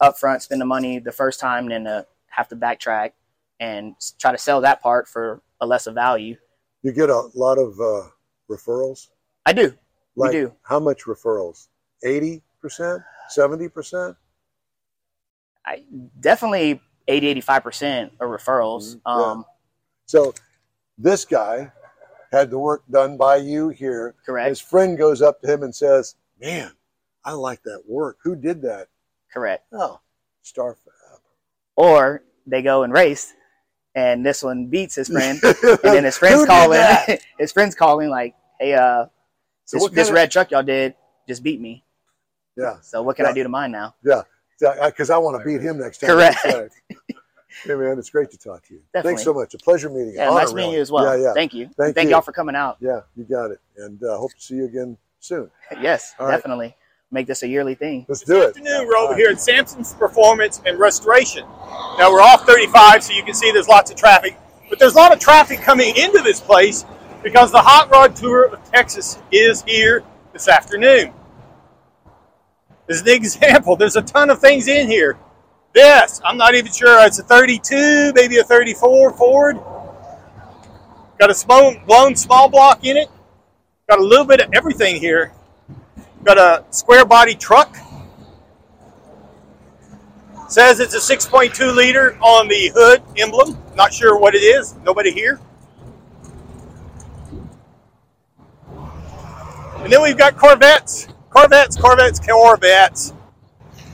up 0.00 0.18
front, 0.18 0.42
spend 0.42 0.60
the 0.60 0.66
money 0.66 0.98
the 0.98 1.12
first 1.12 1.40
time 1.40 1.68
than 1.68 1.84
to 1.84 2.06
have 2.28 2.48
to 2.48 2.56
backtrack 2.56 3.12
and 3.60 3.94
try 4.18 4.32
to 4.32 4.38
sell 4.38 4.60
that 4.60 4.82
part 4.82 5.08
for 5.08 5.40
a 5.60 5.66
lesser 5.66 5.92
value. 5.92 6.36
You 6.82 6.92
get 6.92 7.10
a 7.10 7.28
lot 7.34 7.58
of 7.58 7.80
uh, 7.80 8.08
referrals. 8.50 9.08
I 9.46 9.52
do. 9.52 9.74
Like 10.16 10.32
do. 10.32 10.52
how 10.62 10.80
much 10.80 11.04
referrals? 11.04 11.68
Eighty 12.02 12.42
percent, 12.60 13.02
seventy 13.28 13.68
percent. 13.68 14.16
I 15.64 15.84
definitely 16.20 16.80
80, 17.08 17.40
85% 17.42 18.10
are 18.20 18.28
referrals. 18.28 18.96
Mhm, 18.96 19.00
yeah. 19.06 19.12
Um, 19.32 19.44
So 20.06 20.32
this 20.98 21.24
guy 21.24 21.72
had 22.32 22.50
the 22.50 22.58
work 22.58 22.82
done 22.90 23.16
by 23.16 23.36
you 23.36 23.68
here. 23.70 24.14
correct. 24.24 24.48
His 24.48 24.60
friend 24.60 24.96
goes 24.98 25.22
up 25.22 25.40
to 25.42 25.52
him 25.52 25.62
and 25.62 25.74
says, 25.74 26.14
"Man, 26.40 26.72
I 27.24 27.32
like 27.32 27.62
that 27.64 27.82
work. 27.86 28.18
Who 28.22 28.36
did 28.36 28.62
that?" 28.62 28.88
Correct. 29.32 29.64
Oh, 29.72 30.00
Starfab. 30.44 30.76
Or 31.76 32.22
they 32.46 32.62
go 32.62 32.84
and 32.84 32.92
race 32.92 33.34
and 33.94 34.24
this 34.24 34.42
one 34.42 34.66
beats 34.68 34.94
his 34.94 35.08
friend 35.08 35.38
and 35.44 35.78
then 35.82 36.04
his 36.04 36.16
friends 36.16 36.40
did 36.40 36.46
call 36.48 36.70
that? 36.70 37.08
in. 37.08 37.18
his 37.38 37.50
friends 37.52 37.74
calling 37.74 38.08
like, 38.08 38.34
hey, 38.60 38.74
uh, 38.74 39.06
So 39.66 39.76
this, 39.76 39.82
what 39.82 39.92
this 39.94 40.08
of- 40.08 40.14
red 40.14 40.30
truck 40.30 40.50
y'all 40.50 40.62
did, 40.62 40.94
just 41.28 41.42
beat 41.42 41.60
me. 41.60 41.84
Yeah. 42.56 42.76
So 42.80 43.02
what 43.02 43.16
can 43.16 43.26
I 43.26 43.32
do 43.32 43.42
to 43.42 43.48
mine 43.48 43.70
now? 43.70 43.94
Yeah. 44.02 44.22
Because 44.58 45.10
I 45.10 45.18
want 45.18 45.38
to 45.38 45.44
beat 45.44 45.60
him 45.60 45.78
next 45.78 45.98
time. 45.98 46.08
Correct. 46.10 46.38
Hey, 47.64 47.74
man, 47.74 47.98
it's 47.98 48.10
great 48.10 48.30
to 48.30 48.38
talk 48.38 48.64
to 48.66 48.74
you. 48.74 48.80
Definitely. 48.92 49.10
Thanks 49.10 49.24
so 49.24 49.32
much. 49.34 49.54
A 49.54 49.58
pleasure 49.58 49.88
meeting 49.88 50.08
you. 50.08 50.14
Yeah, 50.16 50.28
Honor, 50.28 50.40
nice 50.40 50.48
meeting 50.48 50.56
really. 50.64 50.74
you 50.76 50.80
as 50.82 50.90
well. 50.92 51.18
Yeah, 51.18 51.28
yeah. 51.28 51.32
Thank 51.34 51.54
you. 51.54 51.70
Thank 51.76 51.94
Thank 51.94 52.06
you. 52.06 52.10
y'all 52.12 52.20
for 52.20 52.32
coming 52.32 52.54
out. 52.54 52.76
Yeah, 52.80 53.00
you 53.16 53.24
got 53.24 53.50
it. 53.50 53.60
And 53.78 54.02
uh, 54.02 54.16
hope 54.18 54.32
to 54.34 54.40
see 54.40 54.56
you 54.56 54.66
again 54.66 54.96
soon. 55.20 55.50
Yes, 55.80 56.14
All 56.18 56.26
right. 56.26 56.32
definitely. 56.36 56.76
Make 57.10 57.26
this 57.26 57.42
a 57.44 57.48
yearly 57.48 57.74
thing. 57.74 58.04
Let's 58.08 58.22
do 58.22 58.42
it. 58.42 58.48
afternoon, 58.48 58.86
we're 58.86 58.96
over 58.96 59.14
here 59.16 59.30
at 59.30 59.40
Samson's 59.40 59.94
Performance 59.94 60.60
and 60.66 60.78
Restoration. 60.78 61.44
Now 61.98 62.10
we're 62.12 62.20
off 62.20 62.42
35, 62.46 63.04
so 63.04 63.12
you 63.14 63.22
can 63.22 63.32
see 63.34 63.50
there's 63.52 63.68
lots 63.68 63.90
of 63.90 63.96
traffic, 63.96 64.36
but 64.68 64.78
there's 64.78 64.94
a 64.94 64.96
lot 64.96 65.12
of 65.12 65.18
traffic 65.20 65.60
coming 65.60 65.96
into 65.96 66.20
this 66.22 66.40
place 66.40 66.84
because 67.26 67.50
the 67.50 67.60
Hot 67.60 67.90
Rod 67.90 68.14
Tour 68.14 68.54
of 68.54 68.70
Texas 68.70 69.18
is 69.32 69.64
here 69.64 70.04
this 70.32 70.46
afternoon. 70.46 71.12
As 72.88 73.00
an 73.00 73.08
example, 73.08 73.74
there's 73.74 73.96
a 73.96 74.02
ton 74.02 74.30
of 74.30 74.38
things 74.38 74.68
in 74.68 74.86
here. 74.86 75.18
This, 75.74 76.20
I'm 76.24 76.36
not 76.36 76.54
even 76.54 76.70
sure, 76.70 77.04
it's 77.04 77.18
a 77.18 77.24
32, 77.24 78.12
maybe 78.14 78.38
a 78.38 78.44
34 78.44 79.14
Ford. 79.14 79.56
Got 81.18 81.30
a 81.30 81.34
small, 81.34 81.74
blown 81.84 82.14
small 82.14 82.48
block 82.48 82.84
in 82.84 82.96
it. 82.96 83.08
Got 83.88 83.98
a 83.98 84.04
little 84.04 84.24
bit 84.24 84.40
of 84.40 84.50
everything 84.54 84.94
here. 84.94 85.32
Got 86.22 86.38
a 86.38 86.64
square 86.70 87.04
body 87.04 87.34
truck. 87.34 87.76
Says 90.48 90.78
it's 90.78 90.94
a 90.94 91.16
6.2 91.16 91.74
liter 91.74 92.16
on 92.20 92.46
the 92.46 92.70
hood 92.72 93.02
emblem. 93.16 93.60
Not 93.74 93.92
sure 93.92 94.16
what 94.16 94.36
it 94.36 94.44
is. 94.44 94.76
Nobody 94.84 95.10
here. 95.10 95.40
And 99.86 99.92
then 99.92 100.02
we've 100.02 100.18
got 100.18 100.36
Corvettes. 100.36 101.06
Corvettes, 101.30 101.76
Corvettes, 101.76 102.18
Corvettes. 102.18 103.12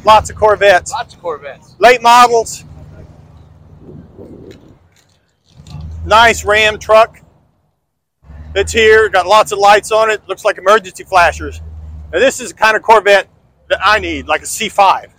Lots 0.06 0.30
of 0.30 0.36
Corvettes. 0.36 0.90
Lots 0.90 1.12
of 1.12 1.20
Corvettes. 1.20 1.76
Late 1.80 2.00
models. 2.00 2.64
Nice 6.06 6.46
Ram 6.46 6.78
truck 6.78 7.20
that's 8.54 8.72
here. 8.72 9.10
Got 9.10 9.26
lots 9.26 9.52
of 9.52 9.58
lights 9.58 9.92
on 9.92 10.08
it. 10.08 10.26
Looks 10.26 10.46
like 10.46 10.56
emergency 10.56 11.04
flashers. 11.04 11.60
Now 12.10 12.20
this 12.20 12.40
is 12.40 12.52
the 12.52 12.56
kind 12.56 12.74
of 12.74 12.82
Corvette 12.82 13.28
that 13.68 13.80
I 13.84 13.98
need, 13.98 14.26
like 14.26 14.40
a 14.40 14.46
C5. 14.46 15.10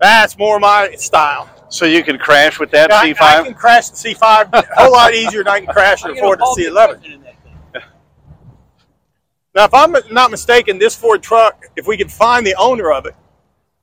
That's 0.00 0.36
more 0.36 0.58
my 0.58 0.96
style. 0.96 1.48
So 1.68 1.84
you 1.84 2.02
can 2.02 2.18
crash 2.18 2.58
with 2.58 2.72
that 2.72 2.90
C5. 2.90 3.20
I 3.20 3.44
can 3.44 3.54
crash 3.54 3.90
the 3.90 4.14
C5 4.14 4.52
a 4.52 4.66
whole 4.74 4.90
lot 4.90 5.14
easier 5.14 5.44
than 5.44 5.52
I 5.52 5.60
can 5.60 5.72
crash 5.72 6.02
and 6.02 6.12
afford 6.18 6.40
the 6.40 6.56
C11. 6.58 7.23
Now, 9.54 9.66
if 9.66 9.72
I'm 9.72 9.94
not 10.10 10.32
mistaken, 10.32 10.78
this 10.78 10.96
Ford 10.96 11.22
truck, 11.22 11.66
if 11.76 11.86
we 11.86 11.96
could 11.96 12.10
find 12.10 12.44
the 12.44 12.56
owner 12.56 12.90
of 12.90 13.06
it, 13.06 13.14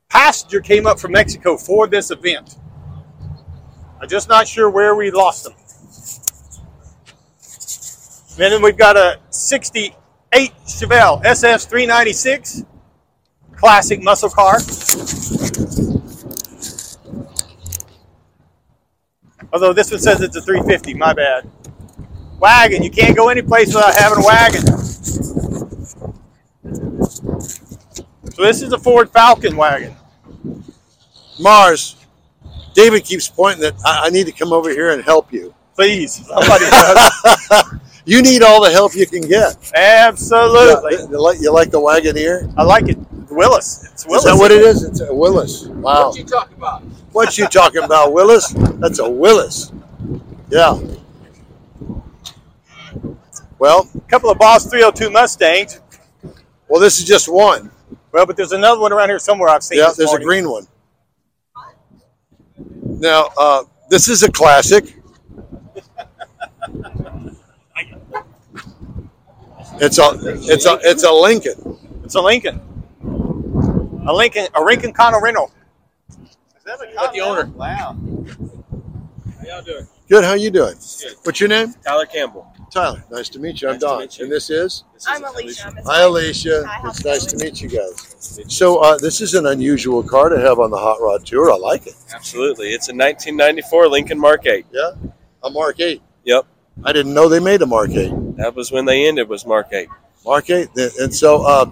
passenger 0.10 0.60
came 0.60 0.86
up 0.86 1.00
from 1.00 1.14
Mexico 1.14 1.56
for 1.56 1.88
this 1.88 2.12
event. 2.12 2.58
I'm 4.02 4.10
just 4.10 4.28
not 4.28 4.50
sure 4.50 4.70
where 4.70 4.96
we 4.96 5.12
lost 5.12 5.46
them. 5.46 5.54
And 8.32 8.54
then 8.54 8.62
we've 8.62 8.76
got 8.76 8.98
a 8.98 9.20
68 9.30 10.52
Chevelle 10.66 11.24
SS 11.24 11.66
396, 11.66 12.66
classic 13.56 14.04
muscle 14.04 14.30
car. 14.30 14.56
Although 19.54 19.72
this 19.72 19.92
one 19.92 20.00
says 20.02 20.22
it's 20.22 20.36
a 20.36 20.42
350, 20.42 20.96
my 20.96 21.14
bad. 21.14 21.50
Wagon, 22.40 22.84
you 22.84 22.90
can't 22.90 23.16
go 23.16 23.30
any 23.30 23.42
place 23.42 23.68
without 23.68 23.94
having 23.96 24.24
a 24.24 24.28
wagon. 24.28 24.81
So 28.42 28.48
this 28.48 28.64
is 28.64 28.74
a 28.74 28.80
Ford 28.80 29.12
Falcon 29.12 29.56
wagon. 29.56 29.96
Mars, 31.40 31.96
David 32.74 33.04
keeps 33.04 33.28
pointing 33.28 33.62
that 33.62 33.76
I, 33.86 34.08
I 34.08 34.10
need 34.10 34.26
to 34.26 34.32
come 34.32 34.52
over 34.52 34.72
here 34.72 34.90
and 34.90 35.04
help 35.04 35.32
you. 35.32 35.54
Please, 35.76 36.26
somebody 36.26 36.66
does. 36.66 37.74
You 38.06 38.24
need 38.24 38.42
all 38.42 38.64
the 38.64 38.72
help 38.72 38.96
you 38.96 39.06
can 39.06 39.22
get. 39.22 39.72
Absolutely. 39.76 40.96
Yeah, 40.96 41.08
you, 41.08 41.22
like, 41.22 41.40
you 41.40 41.54
like 41.54 41.70
the 41.70 41.80
Wagoneer? 41.80 42.52
I 42.58 42.64
like 42.64 42.90
it. 42.90 42.98
Willys. 43.30 43.88
It's 43.94 44.08
Willys. 44.08 44.26
Is 44.26 44.32
that 44.32 44.38
what 44.40 44.50
it 44.50 44.64
is? 44.64 44.84
It's 44.84 45.02
a 45.02 45.14
Willys. 45.14 45.68
Wow. 45.68 46.08
What 46.08 46.18
you 46.18 46.24
talking 46.24 46.58
about? 46.58 46.82
What 47.12 47.38
you 47.38 47.46
talking 47.46 47.84
about, 47.84 48.12
Willis? 48.12 48.56
That's 48.80 48.98
a 48.98 49.08
Willys. 49.08 49.72
Yeah. 50.50 50.82
Well, 53.60 53.88
A 53.96 54.00
couple 54.10 54.32
of 54.32 54.40
Boss 54.40 54.66
302 54.66 55.12
Mustangs. 55.12 55.80
well, 56.68 56.82
this 56.82 56.98
is 56.98 57.06
just 57.06 57.32
one. 57.32 57.70
Well, 58.12 58.26
but 58.26 58.36
there's 58.36 58.52
another 58.52 58.80
one 58.80 58.92
around 58.92 59.10
here 59.10 59.20
somewhere 59.20 59.50
I've 59.50 59.64
seen. 59.64 59.80
Yeah, 59.80 59.88
this 59.88 59.98
there's 59.98 60.14
a 60.14 60.20
green 60.20 60.50
one. 60.50 60.68
Now, 62.84 63.30
uh, 63.38 63.64
this 63.90 64.08
is 64.08 64.24
a 64.24 64.32
classic. 64.32 64.96
It's 69.84 69.98
a 69.98 70.12
it's 70.52 70.66
a 70.68 70.80
it's 70.84 71.04
a 71.04 71.12
Lincoln. 71.12 71.80
It's 72.04 72.16
a 72.16 72.22
Lincoln. 72.22 72.62
A 74.08 74.14
Lincoln, 74.14 74.48
a 74.54 74.62
Lincoln 74.62 74.94
Continental. 74.94 75.52
Is 76.10 76.28
that 76.66 76.80
a 76.80 76.92
But 76.96 77.14
the 77.14 77.22
owner. 77.22 77.46
Wow. 77.46 77.98
How 79.40 79.48
y'all 79.48 79.62
doing? 79.64 79.88
Good. 80.08 80.24
How 80.24 80.34
you 80.34 80.52
doing? 80.52 80.76
Good. 80.76 81.16
What's 81.24 81.40
your 81.40 81.50
name? 81.50 81.74
Tyler 81.84 82.06
Campbell. 82.06 82.51
Tyler. 82.72 83.04
Nice 83.12 83.28
to 83.30 83.40
meet 83.40 83.62
you. 83.62 83.68
I'm 83.68 83.74
Nice 83.76 83.82
Don. 83.82 84.02
you. 84.02 84.24
And 84.24 84.32
this 84.32 84.50
is. 84.50 84.84
This 84.94 85.06
I'm 85.08 85.24
is 85.24 85.30
Alicia. 85.32 85.68
I'm 85.68 85.76
his 85.76 85.86
Hi. 85.88 86.02
Alicia. 86.04 86.64
Hi, 86.66 86.90
It's 86.90 87.04
nice 87.06 87.26
to 87.26 87.38
meet 87.38 87.62
you 87.62 87.68
guys. 87.70 88.40
So, 88.48 88.78
uh, 88.78 88.98
this 88.98 89.20
is 89.20 89.34
an 89.34 89.46
unusual 89.48 90.02
car 90.02 90.30
to 90.30 90.40
have 90.40 90.60
on 90.60 90.72
the 90.72 90.78
Hot 90.78 91.02
Rod 91.02 91.26
Tour. 91.26 91.52
I 91.52 91.58
like 91.58 91.86
it. 91.88 91.96
Absolutely. 92.14 92.68
It's 92.68 92.88
a 92.88 92.94
1994 92.96 93.88
Lincoln 93.90 94.18
Mark 94.20 94.46
8. 94.46 94.66
Yeah, 94.72 94.92
a 95.44 95.50
Mark 95.50 95.80
8. 95.80 96.02
Yep. 96.24 96.46
I 96.86 96.94
didn't 96.94 97.14
know 97.14 97.28
they 97.28 97.40
made 97.42 97.62
a 97.62 97.66
Mark 97.66 97.90
8. 97.92 98.38
That 98.38 98.56
was 98.56 98.72
when 98.72 98.86
they 98.86 99.06
ended 99.08 99.28
was 99.28 99.46
Mark 99.46 99.68
8. 99.74 99.90
Mark 100.26 100.50
8. 100.50 100.70
And 101.00 101.14
so, 101.14 101.42
uh, 101.46 101.66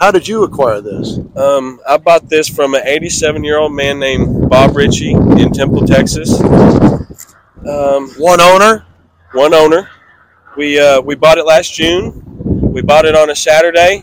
how 0.00 0.10
did 0.10 0.26
you 0.26 0.44
acquire 0.44 0.80
this? 0.80 1.18
Um, 1.36 1.80
I 1.86 1.98
bought 1.98 2.28
this 2.28 2.48
from 2.48 2.74
an 2.74 2.82
87 2.86 3.44
year 3.44 3.58
old 3.58 3.72
man 3.74 3.98
named 3.98 4.48
Bob 4.48 4.74
Ritchie 4.76 5.12
in 5.12 5.52
Temple, 5.52 5.86
Texas. 5.86 6.40
Um, 6.40 8.08
One 8.16 8.40
owner? 8.40 8.86
one 9.32 9.52
owner. 9.52 9.90
We 10.58 10.80
uh, 10.80 11.00
we 11.00 11.14
bought 11.14 11.38
it 11.38 11.44
last 11.44 11.72
June. 11.72 12.20
We 12.72 12.82
bought 12.82 13.04
it 13.04 13.14
on 13.14 13.30
a 13.30 13.36
Saturday. 13.36 14.02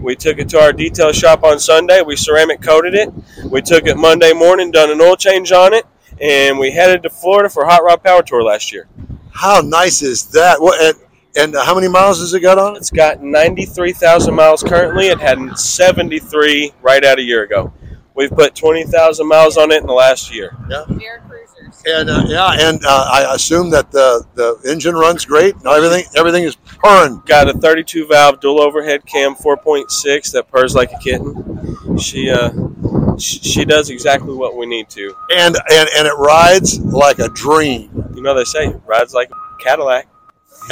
We 0.00 0.16
took 0.16 0.38
it 0.38 0.48
to 0.48 0.58
our 0.60 0.72
detail 0.72 1.12
shop 1.12 1.44
on 1.44 1.60
Sunday. 1.60 2.02
We 2.02 2.16
ceramic 2.16 2.60
coated 2.60 2.96
it. 2.96 3.10
We 3.44 3.62
took 3.62 3.86
it 3.86 3.96
Monday 3.96 4.32
morning, 4.32 4.72
done 4.72 4.90
an 4.90 5.00
oil 5.00 5.14
change 5.14 5.52
on 5.52 5.72
it, 5.72 5.86
and 6.20 6.58
we 6.58 6.72
headed 6.72 7.04
to 7.04 7.10
Florida 7.10 7.48
for 7.48 7.66
Hot 7.66 7.84
Rod 7.84 8.02
Power 8.02 8.20
Tour 8.24 8.42
last 8.42 8.72
year. 8.72 8.88
How 9.30 9.60
nice 9.60 10.02
is 10.02 10.26
that? 10.32 10.60
What, 10.60 10.82
and, 10.82 10.96
and 11.36 11.54
how 11.54 11.72
many 11.72 11.86
miles 11.86 12.18
has 12.18 12.34
it 12.34 12.40
got 12.40 12.58
on 12.58 12.74
it? 12.74 12.78
It's 12.78 12.90
got 12.90 13.22
93,000 13.22 14.34
miles 14.34 14.64
currently. 14.64 15.06
It 15.06 15.20
had 15.20 15.56
73 15.56 16.72
right 16.82 17.04
out 17.04 17.20
a 17.20 17.22
year 17.22 17.44
ago. 17.44 17.72
We've 18.16 18.28
put 18.30 18.56
20,000 18.56 19.28
miles 19.28 19.56
on 19.56 19.70
it 19.70 19.80
in 19.82 19.86
the 19.86 19.92
last 19.92 20.34
year. 20.34 20.56
Air 21.00 21.22
cruisers. 21.28 21.31
And 21.86 22.10
uh, 22.10 22.24
yeah, 22.28 22.56
and 22.58 22.80
uh, 22.84 23.08
I 23.12 23.34
assume 23.34 23.70
that 23.70 23.90
the, 23.90 24.24
the 24.34 24.58
engine 24.70 24.94
runs 24.94 25.24
great. 25.24 25.54
and 25.54 25.66
everything 25.66 26.04
everything 26.16 26.44
is 26.44 26.56
purring. 26.56 27.22
Got 27.26 27.48
a 27.48 27.54
32 27.54 28.06
valve 28.06 28.40
dual 28.40 28.60
overhead 28.60 29.04
cam 29.06 29.34
4.6 29.34 30.32
that 30.32 30.50
purrs 30.50 30.74
like 30.74 30.92
a 30.92 30.98
kitten. 30.98 31.98
She 31.98 32.30
uh, 32.30 32.50
she, 33.18 33.38
she 33.40 33.64
does 33.64 33.90
exactly 33.90 34.34
what 34.34 34.56
we 34.56 34.66
need 34.66 34.88
to. 34.90 35.14
And, 35.34 35.56
and 35.70 35.88
and 35.96 36.06
it 36.06 36.14
rides 36.14 36.78
like 36.80 37.18
a 37.18 37.28
dream. 37.28 38.12
You 38.14 38.22
know 38.22 38.34
they 38.34 38.44
say 38.44 38.68
it 38.68 38.80
rides 38.86 39.14
like 39.14 39.30
a 39.30 39.62
Cadillac. 39.62 40.08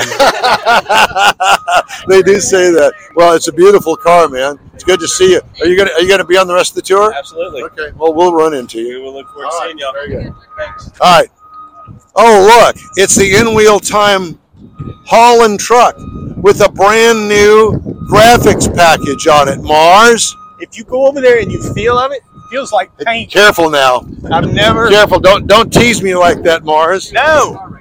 they 2.08 2.22
do 2.22 2.40
say 2.40 2.70
that. 2.72 2.92
Well, 3.14 3.34
it's 3.34 3.48
a 3.48 3.52
beautiful 3.52 3.96
car, 3.96 4.28
man. 4.28 4.58
It's 4.74 4.84
good 4.84 5.00
to 5.00 5.08
see 5.08 5.32
you. 5.32 5.40
Are 5.60 5.66
you 5.66 5.76
gonna 5.76 5.92
Are 5.92 6.00
you 6.00 6.08
gonna 6.08 6.24
be 6.24 6.36
on 6.36 6.46
the 6.46 6.54
rest 6.54 6.72
of 6.72 6.76
the 6.76 6.82
tour? 6.82 7.12
Absolutely. 7.14 7.62
Okay. 7.64 7.90
Well, 7.96 8.14
we'll 8.14 8.34
run 8.34 8.54
into 8.54 8.80
you. 8.80 8.98
We 8.98 9.04
will 9.04 9.14
look 9.14 9.28
forward 9.28 9.50
to 9.50 9.54
All 9.54 9.60
right, 9.60 9.66
seeing 9.68 9.78
y'all. 9.78 9.92
very 9.92 10.08
good. 10.08 10.34
Thanks. 10.56 10.90
All 11.00 11.18
right. 11.18 11.28
Oh, 12.16 12.64
look! 12.66 12.76
It's 12.96 13.16
the 13.16 13.36
in-wheel 13.36 13.80
time 13.80 14.38
Holland 15.06 15.60
truck 15.60 15.94
with 16.42 16.60
a 16.60 16.70
brand 16.70 17.28
new 17.28 17.72
graphics 18.10 18.74
package 18.74 19.26
on 19.26 19.48
it. 19.48 19.60
Mars. 19.62 20.34
If 20.60 20.76
you 20.76 20.84
go 20.84 21.06
over 21.06 21.20
there 21.20 21.38
and 21.40 21.50
you 21.50 21.72
feel 21.72 21.98
of 21.98 22.12
it, 22.12 22.16
it 22.16 22.50
feels 22.50 22.72
like 22.72 22.94
paint. 22.98 23.30
Careful 23.30 23.70
now. 23.70 24.04
I've 24.30 24.52
never. 24.52 24.88
Careful. 24.88 25.20
Don't 25.20 25.46
don't 25.46 25.72
tease 25.72 26.02
me 26.02 26.14
like 26.14 26.42
that, 26.42 26.64
Mars. 26.64 27.12
No, 27.12 27.78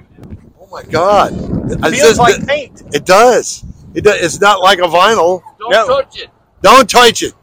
my 0.70 0.82
God. 0.84 1.32
it 1.32 1.80
feels 1.80 1.96
just- 1.98 2.18
like 2.18 2.46
paint. 2.46 2.82
It 2.92 3.04
does. 3.04 3.64
It 3.94 4.04
does. 4.04 4.20
It's 4.20 4.40
not 4.40 4.60
like 4.60 4.78
a 4.78 4.82
vinyl. 4.82 5.42
Don't 5.58 5.70
No. 5.70 5.86
touch 5.86 6.20
it. 6.20 6.28
Don't 6.62 6.88
touch 6.88 7.22
it. 7.22 7.34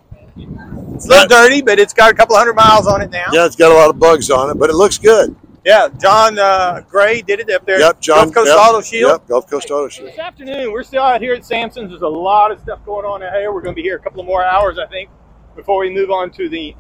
It's 0.96 1.06
a 1.06 1.10
little 1.10 1.28
dirty, 1.28 1.62
but 1.62 1.80
it's 1.80 1.94
got 1.94 2.12
a 2.12 2.14
couple 2.16 2.36
hundred 2.38 2.56
miles 2.56 2.88
on 2.88 3.02
it 3.02 3.12
now. 3.12 3.26
Yeah, 3.32 3.46
it's 3.46 3.56
got 3.56 3.72
a 3.72 3.76
lot 3.76 3.90
of 3.90 4.00
bugs 4.00 4.32
on 4.32 4.50
it, 4.50 4.56
but 4.58 4.70
it 4.70 4.76
looks 4.76 4.98
good. 4.98 5.36
Yeah, 5.64 5.90
John 6.00 6.40
uh, 6.40 6.82
Gray 6.90 7.22
did 7.22 7.40
it 7.42 7.50
up 7.50 7.66
there. 7.66 7.80
Yep, 7.80 8.00
John. 8.00 8.30
Gulf 8.30 8.36
Coast 8.36 8.48
yep, 8.52 8.58
Auto 8.58 8.82
Shield. 8.82 9.12
Yep, 9.12 9.28
Gulf 9.28 9.50
Coast 9.50 9.70
Auto 9.70 9.90
Shield. 9.90 10.10
This 10.10 10.18
afternoon, 10.18 10.72
we're 10.72 10.84
still 10.84 11.04
out 11.04 11.20
here 11.22 11.34
at 11.34 11.44
Samson's. 11.44 11.90
There's 11.90 12.04
a 12.04 12.08
lot 12.08 12.52
of 12.52 12.62
stuff 12.62 12.80
going 12.86 13.06
on 13.06 13.22
out 13.22 13.34
here. 13.34 13.52
We're 13.52 13.62
going 13.62 13.76
to 13.76 13.80
be 13.80 13.84
here 13.84 13.98
a 13.98 14.00
couple 14.00 14.22
of 14.22 14.26
more 14.26 14.44
hours, 14.44 14.80
I 14.80 14.88
think, 14.88 15.10
before 15.58 15.80
we 15.80 15.90
move 15.94 16.10
on 16.10 16.32
to 16.32 16.48
the 16.48 16.74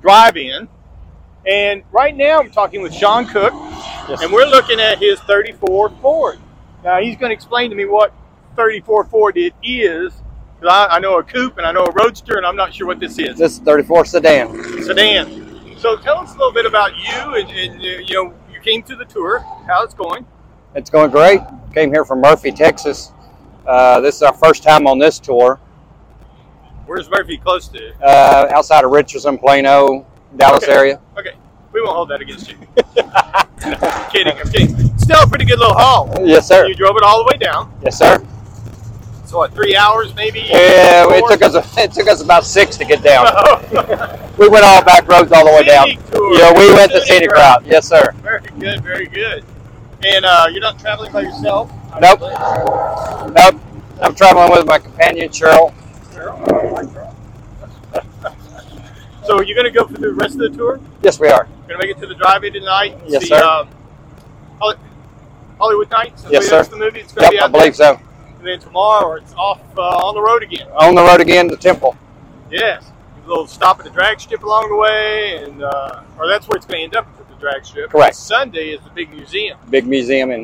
drive-in. 0.00 0.68
And 1.46 1.82
right 1.92 2.16
now, 2.16 2.40
I'm 2.40 2.50
talking 2.50 2.80
with 2.80 2.94
Sean 2.94 3.26
Cook, 3.26 3.52
and 3.52 4.32
we're 4.32 4.46
looking 4.46 4.80
at 4.80 4.98
his 4.98 5.20
34 5.20 5.90
Ford. 6.00 6.38
Now, 6.82 7.00
he's 7.00 7.16
going 7.16 7.30
to 7.30 7.34
explain 7.34 7.70
to 7.70 7.76
me 7.76 7.84
what 7.84 8.14
34 8.56 9.04
Ford 9.04 9.36
it 9.36 9.54
is. 9.62 10.12
I, 10.62 10.86
I 10.92 10.98
know 10.98 11.18
a 11.18 11.22
coupe 11.22 11.58
and 11.58 11.66
I 11.66 11.72
know 11.72 11.84
a 11.84 11.92
roadster, 11.92 12.36
and 12.36 12.46
I'm 12.46 12.56
not 12.56 12.72
sure 12.74 12.86
what 12.86 13.00
this 13.00 13.18
is. 13.18 13.36
This 13.36 13.52
is 13.54 13.58
34 13.58 14.06
sedan. 14.06 14.82
sedan. 14.82 15.76
So 15.78 15.96
tell 15.96 16.18
us 16.18 16.34
a 16.34 16.38
little 16.38 16.52
bit 16.52 16.64
about 16.64 16.96
you, 16.96 17.34
and, 17.34 17.50
and 17.50 17.80
uh, 17.80 17.84
you 17.84 18.14
know, 18.14 18.34
you 18.52 18.60
came 18.60 18.82
to 18.84 18.96
the 18.96 19.04
tour. 19.04 19.40
How 19.66 19.82
it's 19.84 19.94
going? 19.94 20.24
It's 20.74 20.88
going 20.88 21.10
great. 21.10 21.40
Came 21.74 21.92
here 21.92 22.04
from 22.04 22.20
Murphy, 22.20 22.50
Texas. 22.50 23.12
Uh, 23.66 24.00
this 24.00 24.16
is 24.16 24.22
our 24.22 24.32
first 24.32 24.62
time 24.62 24.86
on 24.86 24.98
this 24.98 25.18
tour. 25.18 25.60
Where's 26.86 27.08
Murphy 27.10 27.36
close 27.38 27.68
to? 27.68 27.92
Uh, 28.02 28.48
outside 28.50 28.84
of 28.84 28.90
Richardson, 28.90 29.38
Plano, 29.38 30.06
Dallas 30.36 30.64
Okay. 30.64 30.72
area. 30.72 31.00
Okay, 31.18 31.32
we 31.72 31.80
won't 31.82 31.94
hold 31.96 32.08
that 32.10 32.20
against 32.20 32.50
you. 32.50 32.56
I'm 32.96 34.10
kidding. 34.10 34.36
I'm 34.38 34.48
kidding. 34.50 34.98
Still 34.98 35.22
a 35.22 35.26
pretty 35.26 35.44
good 35.44 35.58
little 35.58 35.74
haul. 35.76 36.10
Yes, 36.22 36.48
sir. 36.48 36.66
You 36.66 36.74
drove 36.74 36.96
it 36.96 37.02
all 37.02 37.18
the 37.24 37.30
way 37.32 37.38
down. 37.38 37.72
Yes, 37.82 37.98
sir. 37.98 38.18
So 39.26 39.38
what? 39.38 39.52
Three 39.54 39.74
hours, 39.76 40.14
maybe? 40.14 40.40
Yeah, 40.40 41.06
it 41.10 41.24
took 41.28 41.42
us 41.42 41.54
it 41.78 41.92
took 41.92 42.08
us 42.08 42.20
about 42.22 42.44
six 42.44 42.76
to 42.76 42.84
get 42.84 43.02
down. 43.02 43.26
Oh, 43.36 44.20
We 44.38 44.48
went 44.48 44.64
all 44.64 44.82
back 44.84 45.06
roads 45.08 45.30
all 45.32 45.44
the 45.44 45.52
way 45.52 45.64
down. 45.64 45.86
Tour. 46.10 46.36
Yeah, 46.38 46.52
we 46.58 46.72
went 46.74 46.92
the 46.92 47.00
Scenic 47.00 47.30
scenic 47.30 47.30
route. 47.32 47.64
Yes, 47.66 47.88
sir. 47.88 48.12
very 48.22 48.40
good. 48.58 48.82
Very 48.82 49.06
good. 49.06 49.44
And 50.04 50.24
uh, 50.24 50.46
you're 50.50 50.60
not 50.60 50.78
traveling 50.78 51.12
by 51.12 51.22
yourself? 51.22 51.70
Nope. 52.00 52.20
Nope. 52.20 53.60
I'm 54.02 54.14
traveling 54.14 54.50
with 54.50 54.66
my 54.66 54.78
companion 54.78 55.28
Cheryl. 55.30 55.72
So 59.26 59.40
you're 59.40 59.54
going 59.54 59.64
to 59.64 59.70
go 59.70 59.86
for 59.86 59.94
the 59.98 60.12
rest 60.12 60.34
of 60.34 60.40
the 60.40 60.50
tour? 60.50 60.80
Yes, 61.02 61.18
we 61.18 61.28
are. 61.28 61.44
Going 61.66 61.80
to 61.80 61.86
make 61.86 61.96
it 61.96 62.00
to 62.00 62.06
the 62.06 62.14
drive-in 62.14 62.52
tonight? 62.52 62.92
and 63.00 63.10
Yes, 63.10 63.22
see, 63.22 63.28
sir. 63.28 63.42
Um, 63.42 63.68
Hollywood 65.58 65.90
Nights? 65.90 66.24
Yes, 66.30 66.48
sir. 66.48 66.62
The 66.64 66.76
movie. 66.76 67.00
It's 67.00 67.12
going 67.12 67.30
to 67.30 67.34
Yep, 67.36 67.40
be 67.40 67.44
I 67.44 67.48
believe 67.58 67.76
so. 67.76 67.98
And 68.38 68.46
then 68.46 68.58
tomorrow 68.60 69.14
it's 69.14 69.32
off 69.34 69.60
uh, 69.78 69.80
on 69.80 70.14
the 70.14 70.20
road 70.20 70.42
again. 70.42 70.66
On 70.80 70.94
the 70.94 71.02
road 71.02 71.20
again 71.20 71.48
to 71.48 71.56
Temple. 71.56 71.96
Yes. 72.50 72.90
A 73.24 73.28
little 73.28 73.46
stop 73.46 73.78
at 73.78 73.84
the 73.84 73.90
drag 73.90 74.20
strip 74.20 74.42
along 74.42 74.68
the 74.68 74.76
way, 74.76 75.42
and 75.44 75.62
uh, 75.62 76.02
or 76.18 76.28
that's 76.28 76.46
where 76.46 76.56
it's 76.56 76.66
going 76.66 76.80
to 76.80 76.84
end 76.84 76.94
up 76.96 77.06
at 77.18 77.26
the 77.30 77.34
drag 77.36 77.64
strip. 77.64 77.90
Correct. 77.90 78.16
Sunday 78.16 78.70
is 78.70 78.80
the 78.82 78.90
big 78.90 79.10
museum 79.10 79.58
Big 79.70 79.86
museum 79.86 80.30
in, 80.30 80.40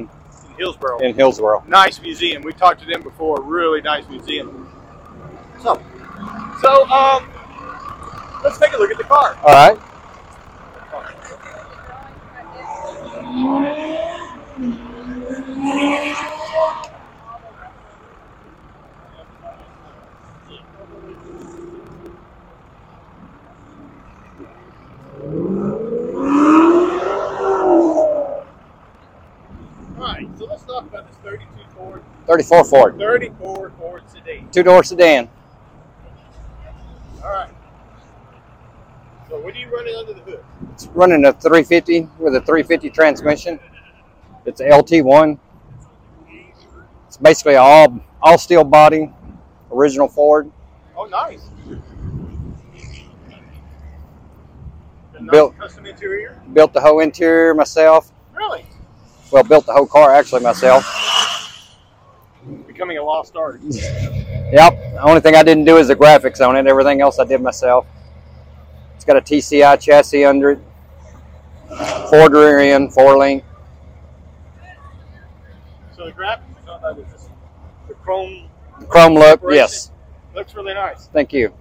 in 0.49 0.55
Hillsboro. 0.57 0.99
in 1.01 1.15
Hillsboro. 1.15 1.63
nice 1.67 2.01
museum. 2.01 2.41
We 2.43 2.55
talked 2.55 2.81
to 2.81 2.87
them 2.87 3.03
before. 3.03 3.43
Really 3.43 3.83
nice 3.83 4.09
museum. 4.09 4.71
So, 5.63 5.83
so 6.63 6.89
um, 6.89 7.29
let's 8.43 8.59
take 8.59 8.73
a 8.73 8.77
look 8.77 8.91
at 8.91 8.99
the 8.99 9.05
car. 9.05 9.37
All 9.43 9.55
right. 9.55 9.79
All 29.99 30.07
right. 30.07 30.29
So 30.39 30.47
let's 30.47 30.65
talk 30.65 30.85
about 30.85 31.07
this 31.07 31.17
32 31.19 31.47
Ford, 31.77 32.03
34 32.27 32.65
Ford. 32.65 32.99
34 32.99 33.73
Ford 33.79 34.03
sedan. 34.09 34.49
Two 34.51 34.63
door 34.63 34.83
sedan. 34.83 35.29
All 37.23 37.31
right. 37.31 37.51
So 39.31 39.39
what 39.39 39.55
are 39.55 39.59
you 39.59 39.69
running 39.69 39.95
under 39.95 40.13
the 40.13 40.21
hood? 40.23 40.45
It's 40.73 40.89
running 40.89 41.25
a 41.25 41.33
350 41.33 42.09
with 42.19 42.35
a 42.35 42.41
350 42.41 42.91
transmission. 42.91 43.61
It's 44.45 44.61
a 44.61 44.65
LT1. 44.65 45.39
It's 47.07 47.17
basically 47.17 47.55
all 47.55 48.01
all 48.21 48.39
steel 48.39 48.65
body, 48.65 49.13
original 49.71 50.09
Ford. 50.09 50.51
Oh, 50.97 51.05
nice. 51.05 51.49
Nice 55.13 55.31
Built- 55.31 55.57
custom 55.59 55.87
interior. 55.87 56.43
Built 56.53 56.73
the 56.73 56.81
whole 56.81 56.99
interior 56.99 57.55
myself. 57.55 58.11
Really? 58.35 58.67
Well, 59.31 59.45
built 59.45 59.65
the 59.67 59.73
whole 59.73 59.87
car 59.87 60.13
actually 60.13 60.43
myself. 60.43 61.77
Becoming 62.67 62.99
a 62.99 63.05
lost 63.05 63.37
art. 63.37 63.61
Yep. 64.51 64.95
The 64.95 65.03
only 65.03 65.21
thing 65.21 65.37
I 65.37 65.45
didn't 65.45 65.65
do 65.65 65.77
is 65.77 65.87
the 65.87 65.95
graphics 65.95 66.45
on 66.45 66.57
it. 66.57 66.67
Everything 66.67 67.01
else 67.01 67.21
I 67.21 67.25
did 67.25 67.41
myself. 67.41 67.87
Got 69.11 69.17
a 69.17 69.23
TCI 69.23 69.81
chassis 69.81 70.25
under 70.25 70.51
it. 70.51 70.61
Ford 72.11 72.33
rear 72.33 72.61
end, 72.61 72.95
four 72.95 73.19
link. 73.19 73.43
So 75.97 76.05
the 76.05 76.13
graphics 76.13 76.43
talking 76.65 76.79
about 76.79 76.99
is 77.01 77.29
the 77.89 77.95
chrome 77.95 78.49
Chrome 78.89 79.15
look. 79.15 79.41
Yes. 79.51 79.91
looks 80.33 80.55
really 80.55 80.75
nice. 80.75 81.09
Thank 81.09 81.33
you. 81.33 81.53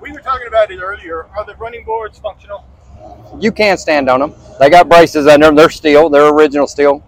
We 0.00 0.12
were 0.12 0.20
talking 0.20 0.48
about 0.48 0.70
it 0.70 0.80
earlier. 0.80 1.26
Are 1.36 1.44
the 1.44 1.56
running 1.56 1.84
boards 1.84 2.18
functional? 2.18 2.64
You 3.38 3.52
can 3.52 3.76
stand 3.76 4.08
on 4.08 4.20
them. 4.20 4.34
They 4.58 4.70
got 4.70 4.88
braces 4.88 5.26
under 5.26 5.44
them. 5.44 5.56
They're 5.56 5.68
steel. 5.68 6.08
They're 6.08 6.32
original 6.32 6.66
steel. 6.66 7.04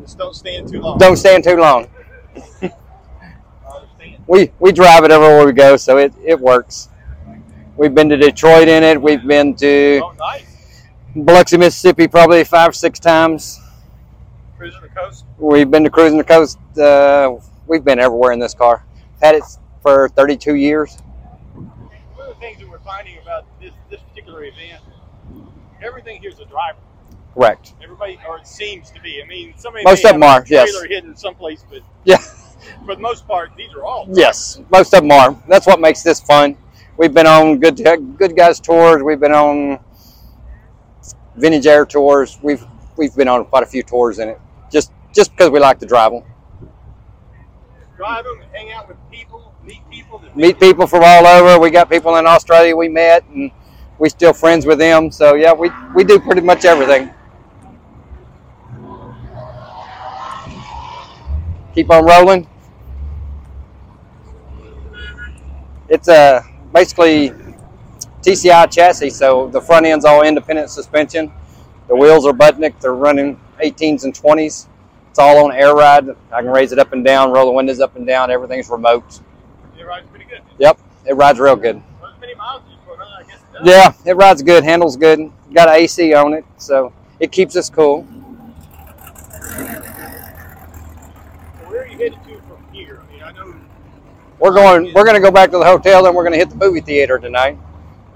Just 0.00 0.16
don't 0.16 0.34
stand 0.34 0.66
too 0.66 0.80
long. 0.80 0.96
Don't 0.96 1.16
stand 1.16 1.44
too 1.44 1.56
long. 1.56 1.88
We 4.30 4.52
we 4.60 4.70
drive 4.70 5.02
it 5.02 5.10
everywhere 5.10 5.44
we 5.44 5.50
go, 5.52 5.76
so 5.76 5.98
it, 5.98 6.14
it 6.24 6.38
works. 6.38 6.88
We've 7.76 7.92
been 7.92 8.08
to 8.10 8.16
Detroit 8.16 8.68
in 8.68 8.84
it. 8.84 9.02
We've 9.02 9.26
been 9.26 9.56
to 9.56 10.00
Oh, 10.04 10.12
nice. 10.20 10.84
Biloxi, 11.16 11.56
Mississippi, 11.56 12.06
probably 12.06 12.44
five 12.44 12.68
or 12.68 12.72
six 12.72 13.00
times. 13.00 13.58
Cruising 14.56 14.82
the 14.82 14.88
coast. 14.90 15.24
We've 15.36 15.68
been 15.68 15.82
to 15.82 15.90
cruising 15.90 16.16
the 16.16 16.22
coast. 16.22 16.58
Uh, 16.78 17.38
we've 17.66 17.82
been 17.82 17.98
everywhere 17.98 18.30
in 18.30 18.38
this 18.38 18.54
car. 18.54 18.84
Had 19.20 19.34
it 19.34 19.42
for 19.82 20.08
32 20.10 20.54
years. 20.54 20.96
One 21.54 21.68
of 22.20 22.28
the 22.28 22.34
things 22.34 22.60
that 22.60 22.68
we're 22.70 22.78
finding 22.78 23.18
about 23.20 23.46
this 23.60 23.72
this 23.90 23.98
particular 24.10 24.44
event, 24.44 24.80
everything 25.82 26.22
here's 26.22 26.38
a 26.38 26.44
driver. 26.44 26.78
Correct. 27.34 27.74
Everybody, 27.82 28.16
or 28.28 28.38
it 28.38 28.46
seems 28.46 28.92
to 28.92 29.00
be. 29.00 29.20
I 29.20 29.26
mean, 29.26 29.54
somebody 29.56 29.82
Most 29.84 30.04
may 30.04 30.10
of 30.10 30.14
'em 30.14 30.22
have 30.22 30.30
a 30.30 30.40
are, 30.42 30.46
yes. 30.46 30.70
Trailer 30.70 30.86
hidden 30.86 31.16
someplace, 31.16 31.64
but 31.68 31.80
Yeah. 32.04 32.18
for 32.86 32.94
the 32.94 33.00
most 33.00 33.26
part, 33.26 33.50
these 33.56 33.72
are 33.74 33.84
all. 33.84 34.06
Yes, 34.10 34.60
most 34.70 34.94
of 34.94 35.02
them 35.02 35.10
are. 35.10 35.42
That's 35.48 35.66
what 35.66 35.80
makes 35.80 36.02
this 36.02 36.20
fun. 36.20 36.56
We've 36.96 37.14
been 37.14 37.26
on 37.26 37.58
good 37.58 37.76
good 38.18 38.36
guys 38.36 38.60
tours. 38.60 39.02
We've 39.02 39.20
been 39.20 39.32
on 39.32 39.78
vintage 41.36 41.66
air 41.66 41.86
tours. 41.86 42.38
We've 42.42 42.64
we've 42.96 43.14
been 43.14 43.28
on 43.28 43.44
quite 43.46 43.62
a 43.62 43.66
few 43.66 43.82
tours 43.82 44.18
in 44.18 44.28
it. 44.28 44.40
Just 44.70 44.92
just 45.14 45.30
because 45.32 45.50
we 45.50 45.60
like 45.60 45.78
to 45.80 45.86
drive 45.86 46.12
them. 46.12 46.22
Drive 47.96 48.24
them, 48.24 48.40
hang 48.52 48.72
out 48.72 48.88
with 48.88 48.96
people, 49.10 49.54
meet 49.64 49.88
people. 49.90 50.18
That 50.18 50.36
Meet 50.36 50.60
people 50.60 50.86
from 50.86 51.02
all 51.04 51.26
over. 51.26 51.58
We 51.58 51.70
got 51.70 51.90
people 51.90 52.16
in 52.16 52.26
Australia 52.26 52.74
we 52.76 52.88
met, 52.88 53.24
and 53.28 53.50
we 53.98 54.08
still 54.08 54.32
friends 54.32 54.64
with 54.66 54.78
them. 54.78 55.10
So 55.10 55.34
yeah, 55.34 55.52
we 55.52 55.70
we 55.94 56.04
do 56.04 56.18
pretty 56.18 56.40
much 56.40 56.64
everything. 56.64 57.10
Keep 61.74 61.90
on 61.90 62.04
rolling. 62.04 62.46
It's 65.88 66.08
a 66.08 66.44
basically 66.72 67.32
TCI 68.22 68.70
chassis, 68.70 69.10
so 69.10 69.48
the 69.48 69.60
front 69.60 69.86
end's 69.86 70.04
all 70.04 70.22
independent 70.22 70.70
suspension. 70.70 71.32
The 71.88 71.96
wheels 71.96 72.26
are 72.26 72.32
Budnik. 72.32 72.80
They're 72.80 72.94
running 72.94 73.40
18s 73.62 74.04
and 74.04 74.14
20s. 74.14 74.66
It's 75.10 75.18
all 75.18 75.44
on 75.44 75.52
air 75.52 75.74
ride. 75.74 76.08
I 76.30 76.40
can 76.42 76.50
raise 76.50 76.70
it 76.70 76.78
up 76.78 76.92
and 76.92 77.04
down, 77.04 77.32
roll 77.32 77.46
the 77.46 77.52
windows 77.52 77.80
up 77.80 77.96
and 77.96 78.06
down. 78.06 78.30
Everything's 78.30 78.70
remote. 78.70 79.20
It 79.76 79.84
rides 79.84 80.06
pretty 80.10 80.26
good. 80.26 80.42
Yep, 80.58 80.78
it 81.06 81.14
rides 81.14 81.40
real 81.40 81.56
good. 81.56 81.82
Well, 82.00 82.12
miles 82.36 82.62
as 82.64 82.70
you 82.70 82.78
put 82.86 83.00
on, 83.00 83.08
I 83.18 83.22
guess 83.24 83.40
it. 83.54 83.64
Yeah, 83.64 83.92
it 84.04 84.14
rides 84.16 84.42
good, 84.42 84.62
handles 84.62 84.96
good. 84.96 85.32
Got 85.52 85.68
an 85.68 85.74
AC 85.76 86.14
on 86.14 86.34
it, 86.34 86.44
so 86.58 86.92
it 87.18 87.32
keeps 87.32 87.56
us 87.56 87.68
cool. 87.68 88.06
So 89.40 89.64
where 91.66 91.82
are 91.82 91.86
you 91.86 91.98
headed 91.98 92.22
to 92.24 92.40
from 92.42 92.64
here? 92.72 93.02
I 93.02 93.12
mean, 93.12 93.22
I 93.24 93.32
know 93.32 93.56
We're 94.40 94.54
going. 94.54 94.92
We're 94.94 95.04
going 95.04 95.14
to 95.16 95.20
go 95.20 95.30
back 95.30 95.50
to 95.50 95.58
the 95.58 95.64
hotel, 95.64 96.02
then 96.02 96.14
we're 96.14 96.22
going 96.24 96.32
to 96.32 96.38
hit 96.38 96.48
the 96.50 96.56
movie 96.56 96.80
theater 96.80 97.18
tonight. 97.18 97.58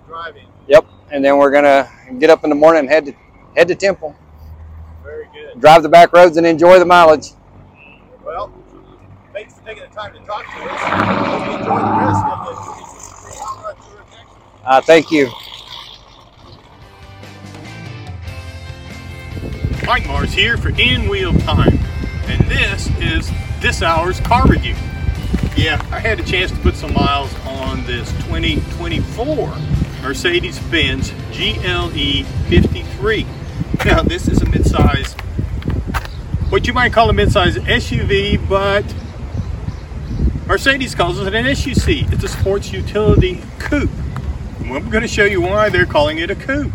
the 0.06 0.08
drive-in. 0.12 0.46
Yep, 0.68 0.86
and 1.12 1.22
then 1.24 1.36
we're 1.36 1.50
going 1.50 1.64
to 1.64 1.88
get 2.18 2.30
up 2.30 2.44
in 2.44 2.50
the 2.50 2.56
morning 2.56 2.80
and 2.80 2.88
head 2.88 3.04
to 3.06 3.14
head 3.54 3.68
to 3.68 3.74
Temple, 3.74 4.16
Very 5.04 5.28
good. 5.32 5.60
drive 5.60 5.82
the 5.82 5.88
back 5.88 6.12
roads, 6.14 6.36
and 6.38 6.46
enjoy 6.46 6.78
the 6.78 6.86
mileage. 6.86 7.28
Well, 8.24 8.52
thanks 9.34 9.54
for 9.58 9.66
taking 9.66 9.82
the 9.84 9.94
time 9.94 10.14
to 10.14 10.18
talk 10.20 10.44
to 10.46 10.62
us. 10.64 10.80
Hope 10.80 11.46
you 11.46 11.58
enjoy 11.58 11.78
the 11.78 11.92
rest 12.00 12.24
of 12.24 12.46
the 12.46 12.54
Hot 13.44 13.64
Rod 13.64 13.76
Tour 13.84 14.00
of 14.00 14.10
Texas. 14.10 14.36
Uh, 14.64 14.80
thank 14.80 15.10
you. 15.10 15.30
Mike 19.86 20.06
Mars 20.06 20.32
here 20.32 20.56
for 20.56 20.70
In 20.70 21.06
Wheel 21.10 21.34
Time, 21.40 21.78
and 22.26 22.40
this 22.48 22.88
is 22.98 23.30
this 23.60 23.82
hour's 23.82 24.18
car 24.20 24.46
review. 24.46 24.74
Yeah, 25.56 25.80
I 25.92 26.00
had 26.00 26.18
a 26.18 26.24
chance 26.24 26.50
to 26.50 26.56
put 26.58 26.74
some 26.74 26.92
miles 26.94 27.32
on 27.46 27.86
this 27.86 28.10
2024 28.24 29.54
Mercedes-Benz 30.02 31.10
GLE 31.30 32.24
53. 32.48 33.26
Now, 33.84 34.02
this 34.02 34.26
is 34.26 34.42
a 34.42 34.46
midsize, 34.46 35.12
what 36.50 36.66
you 36.66 36.72
might 36.72 36.92
call 36.92 37.08
a 37.08 37.12
midsize 37.12 37.52
SUV, 37.52 38.48
but 38.48 38.84
Mercedes 40.48 40.92
calls 40.96 41.20
it 41.20 41.32
an 41.32 41.54
SUC. 41.54 42.12
It's 42.12 42.24
a 42.24 42.28
sports 42.28 42.72
utility 42.72 43.40
coupe. 43.60 43.90
And 44.58 44.90
going 44.90 45.02
to 45.02 45.08
show 45.08 45.24
you 45.24 45.40
why 45.40 45.68
they're 45.68 45.86
calling 45.86 46.18
it 46.18 46.30
a 46.30 46.34
coupe. 46.34 46.72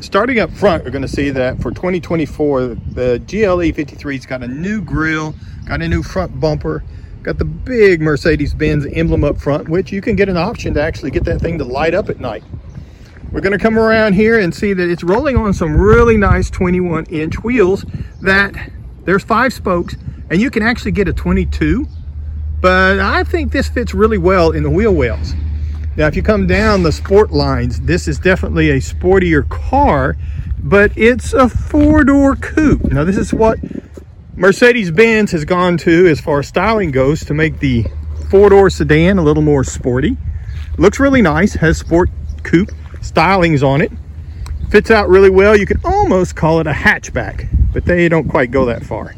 Starting 0.00 0.40
up 0.40 0.50
front, 0.50 0.84
we're 0.84 0.90
going 0.90 1.02
to 1.02 1.08
see 1.08 1.30
that 1.30 1.62
for 1.62 1.70
2024, 1.70 2.66
the 2.66 3.22
GLE 3.28 3.70
53's 3.72 4.26
got 4.26 4.42
a 4.42 4.48
new 4.48 4.80
grille, 4.80 5.36
got 5.66 5.82
a 5.82 5.88
new 5.88 6.02
front 6.02 6.40
bumper, 6.40 6.82
got 7.28 7.36
the 7.36 7.44
big 7.44 8.00
Mercedes-Benz 8.00 8.86
emblem 8.94 9.22
up 9.22 9.38
front, 9.38 9.68
which 9.68 9.92
you 9.92 10.00
can 10.00 10.16
get 10.16 10.30
an 10.30 10.38
option 10.38 10.72
to 10.72 10.80
actually 10.80 11.10
get 11.10 11.24
that 11.24 11.42
thing 11.42 11.58
to 11.58 11.64
light 11.64 11.92
up 11.92 12.08
at 12.08 12.20
night. 12.20 12.42
We're 13.30 13.42
to 13.42 13.58
come 13.58 13.78
around 13.78 14.14
here 14.14 14.40
and 14.40 14.54
see 14.54 14.72
that 14.72 14.88
it's 14.88 15.04
rolling 15.04 15.36
on 15.36 15.52
some 15.52 15.78
really 15.78 16.16
nice 16.16 16.48
21 16.48 17.04
inch 17.10 17.44
wheels 17.44 17.84
that 18.22 18.54
there's 19.04 19.22
five 19.22 19.52
spokes 19.52 19.94
and 20.30 20.40
you 20.40 20.50
can 20.50 20.62
actually 20.62 20.92
get 20.92 21.06
a 21.06 21.12
22 21.12 21.86
but 22.62 22.98
I 22.98 23.24
think 23.24 23.52
this 23.52 23.68
fits 23.68 23.92
really 23.92 24.16
well 24.16 24.52
in 24.52 24.62
the 24.62 24.70
wheel 24.70 24.94
wells. 24.94 25.34
Now, 25.98 26.06
if 26.06 26.16
you 26.16 26.22
come 26.22 26.46
down 26.46 26.82
the 26.82 26.92
sport 26.92 27.30
lines, 27.30 27.82
this 27.82 28.08
is 28.08 28.18
definitely 28.18 28.70
a 28.70 28.78
sportier 28.78 29.46
car, 29.48 30.16
but 30.58 30.96
it's 30.96 31.34
a 31.34 31.48
four-door 31.48 32.36
coupe. 32.36 32.84
Now, 32.84 33.04
this 33.04 33.16
is 33.16 33.32
what 33.32 33.58
Mercedes-Benz 34.38 35.32
has 35.32 35.44
gone 35.44 35.76
to 35.78 36.06
as 36.06 36.20
far 36.20 36.38
as 36.38 36.46
styling 36.46 36.92
goes 36.92 37.24
to 37.24 37.34
make 37.34 37.58
the 37.58 37.84
four-door 38.30 38.70
sedan 38.70 39.18
a 39.18 39.22
little 39.22 39.42
more 39.42 39.64
sporty. 39.64 40.16
Looks 40.76 41.00
really 41.00 41.22
nice, 41.22 41.54
has 41.54 41.76
sport 41.76 42.08
coupe 42.44 42.70
stylings 43.00 43.66
on 43.66 43.80
it. 43.80 43.90
Fits 44.70 44.92
out 44.92 45.08
really 45.08 45.28
well. 45.28 45.56
You 45.56 45.66
could 45.66 45.84
almost 45.84 46.36
call 46.36 46.60
it 46.60 46.68
a 46.68 46.72
hatchback, 46.72 47.48
but 47.72 47.84
they 47.84 48.08
don't 48.08 48.28
quite 48.28 48.52
go 48.52 48.66
that 48.66 48.84
far. 48.84 49.16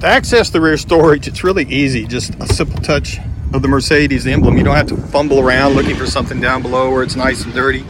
To 0.00 0.06
access 0.06 0.48
the 0.48 0.62
rear 0.62 0.78
storage, 0.78 1.28
it's 1.28 1.44
really 1.44 1.64
easy. 1.64 2.06
Just 2.06 2.34
a 2.36 2.46
simple 2.46 2.80
touch 2.80 3.18
of 3.52 3.60
the 3.60 3.68
Mercedes 3.68 4.26
emblem. 4.26 4.56
You 4.56 4.64
don't 4.64 4.76
have 4.76 4.86
to 4.86 4.96
fumble 4.96 5.40
around 5.40 5.74
looking 5.74 5.96
for 5.96 6.06
something 6.06 6.40
down 6.40 6.62
below 6.62 6.90
where 6.90 7.02
it's 7.02 7.16
nice 7.16 7.44
and 7.44 7.52
dirty. 7.52 7.84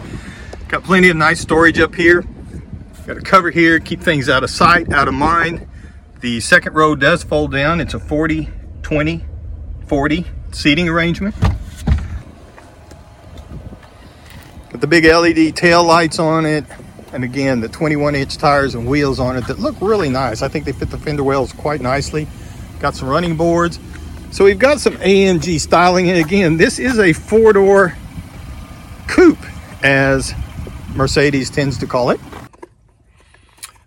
Got 0.66 0.83
plenty 0.83 1.09
of 1.09 1.16
nice 1.16 1.40
storage 1.40 1.79
up 1.79 1.94
here. 1.94 2.25
Got 3.07 3.19
a 3.19 3.21
cover 3.21 3.53
here, 3.53 3.79
keep 3.79 4.01
things 4.01 4.29
out 4.29 4.42
of 4.42 4.51
sight, 4.51 4.92
out 4.92 5.07
of 5.07 5.14
mind. 5.14 5.69
The 6.23 6.40
second 6.40 6.75
row 6.75 6.97
does 6.97 7.23
fold 7.23 7.53
down. 7.53 7.81
It's 7.81 7.95
a 7.95 8.01
40, 8.01 8.49
20, 8.83 9.25
40 9.87 10.25
seating 10.51 10.88
arrangement. 10.88 11.38
Got 14.71 14.81
the 14.81 14.88
big 14.88 15.05
LED 15.05 15.55
tail 15.55 15.85
lights 15.85 16.19
on 16.19 16.47
it 16.47 16.64
and 17.12 17.23
again 17.23 17.61
the 17.61 17.69
21 17.69 18.16
inch 18.16 18.38
tires 18.38 18.75
and 18.75 18.88
wheels 18.88 19.21
on 19.21 19.37
it 19.37 19.47
that 19.47 19.61
look 19.61 19.77
really 19.81 20.09
nice 20.09 20.42
i 20.42 20.49
think 20.49 20.64
they 20.64 20.73
fit 20.73 20.90
the 20.90 20.99
fender 20.99 21.23
wells 21.23 21.53
quite 21.53 21.81
nicely 21.81 22.27
got 22.81 22.97
some 22.97 23.09
running 23.09 23.37
boards 23.37 23.79
so 24.33 24.45
we've 24.45 24.59
got 24.59 24.81
some 24.81 24.95
amg 24.97 25.61
styling 25.61 26.11
and 26.11 26.19
again 26.19 26.57
this 26.57 26.81
is 26.81 26.99
a 26.99 27.12
four 27.12 27.53
door 27.53 27.97
coupe 29.07 29.38
as 29.85 30.35
mercedes 30.97 31.49
tends 31.49 31.79
to 31.79 31.87
call 31.87 32.11
it 32.11 32.21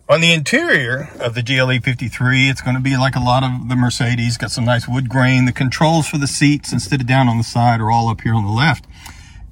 on 0.09 0.21
the 0.21 0.33
interior 0.33 1.11
of 1.19 1.35
the 1.35 1.43
GLE 1.43 1.79
53, 1.79 2.49
it's 2.49 2.61
going 2.61 2.75
to 2.75 2.81
be 2.81 2.97
like 2.97 3.15
a 3.15 3.19
lot 3.19 3.43
of 3.43 3.69
the 3.69 3.75
Mercedes. 3.75 4.37
Got 4.37 4.49
some 4.49 4.65
nice 4.65 4.87
wood 4.87 5.07
grain. 5.07 5.45
The 5.45 5.51
controls 5.51 6.07
for 6.07 6.17
the 6.17 6.27
seats, 6.27 6.73
instead 6.73 7.01
of 7.01 7.07
down 7.07 7.29
on 7.29 7.37
the 7.37 7.43
side, 7.43 7.79
are 7.79 7.91
all 7.91 8.09
up 8.09 8.21
here 8.21 8.33
on 8.33 8.43
the 8.43 8.51
left. 8.51 8.85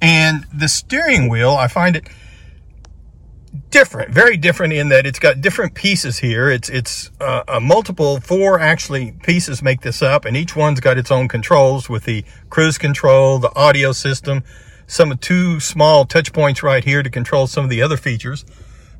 And 0.02 0.46
the 0.52 0.68
steering 0.68 1.28
wheel, 1.28 1.52
I 1.52 1.68
find 1.68 1.94
it 1.94 2.08
different, 3.70 4.12
very 4.12 4.36
different 4.36 4.72
in 4.72 4.88
that 4.88 5.06
it's 5.06 5.20
got 5.20 5.40
different 5.40 5.74
pieces 5.74 6.18
here. 6.18 6.50
It's 6.50 6.68
it's 6.68 7.12
uh, 7.20 7.44
a 7.46 7.60
multiple, 7.60 8.20
four 8.20 8.58
actually 8.58 9.12
pieces 9.22 9.62
make 9.62 9.82
this 9.82 10.02
up, 10.02 10.24
and 10.24 10.36
each 10.36 10.56
one's 10.56 10.80
got 10.80 10.98
its 10.98 11.12
own 11.12 11.28
controls 11.28 11.88
with 11.88 12.04
the 12.04 12.24
cruise 12.50 12.78
control, 12.78 13.38
the 13.38 13.54
audio 13.54 13.92
system, 13.92 14.42
some 14.88 15.16
two 15.18 15.60
small 15.60 16.04
touch 16.04 16.32
points 16.32 16.64
right 16.64 16.82
here 16.82 17.04
to 17.04 17.10
control 17.10 17.46
some 17.46 17.62
of 17.62 17.70
the 17.70 17.80
other 17.80 17.96
features. 17.96 18.44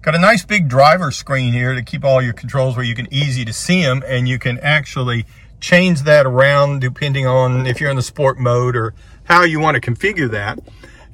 Got 0.02 0.14
a 0.14 0.18
nice 0.18 0.44
big 0.44 0.68
driver 0.68 1.11
screen 1.11 1.52
here 1.52 1.74
to 1.74 1.82
keep 1.82 2.04
all 2.04 2.22
your 2.22 2.32
controls 2.32 2.76
where 2.76 2.84
you 2.84 2.94
can 2.94 3.12
easy 3.12 3.44
to 3.44 3.52
see 3.52 3.82
them, 3.82 4.02
and 4.06 4.28
you 4.28 4.38
can 4.38 4.58
actually 4.61 5.26
change 5.61 6.02
that 6.02 6.24
around 6.24 6.80
depending 6.80 7.26
on 7.26 7.66
if 7.66 7.80
you're 7.80 7.90
in 7.90 7.96
the 7.96 8.02
sport 8.02 8.38
mode 8.38 8.76
or 8.76 8.94
how 9.24 9.42
you 9.42 9.61
want 9.61 9.74
to 9.74 9.80
configure 9.80 10.30
that. 10.30 10.58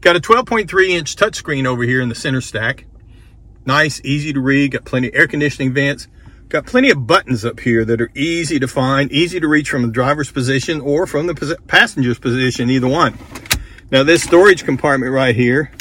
Got 0.00 0.16
a 0.16 0.20
12.3 0.20 0.88
inch 0.90 1.16
touchscreen 1.16 1.66
over 1.66 1.82
here 1.82 2.00
in 2.00 2.08
the 2.08 2.14
center 2.14 2.40
stack 2.40 2.84
Nice, 3.66 4.00
easy 4.04 4.32
to 4.34 4.40
read, 4.40 4.72
got 4.72 4.84
plenty 4.84 5.08
of 5.08 5.14
air 5.14 5.26
conditioning 5.26 5.72
vents. 5.72 6.06
Got 6.50 6.66
plenty 6.66 6.90
of 6.90 7.06
buttons 7.06 7.44
up 7.44 7.60
here 7.60 7.84
that 7.86 8.00
are 8.00 8.10
easy 8.14 8.58
to 8.58 8.68
find, 8.68 9.10
easy 9.10 9.40
to 9.40 9.48
reach 9.48 9.70
from 9.70 9.82
the 9.82 9.88
driver's 9.88 10.30
position 10.30 10.82
or 10.82 11.06
from 11.06 11.26
the 11.26 11.34
passenger's 11.66 12.18
position, 12.18 12.68
either 12.68 12.86
one. 12.86 13.18
Now 13.90 14.02
this 14.02 14.22
storage 14.22 14.64
compartment 14.64 15.12
right 15.12 15.34
here 15.34 15.72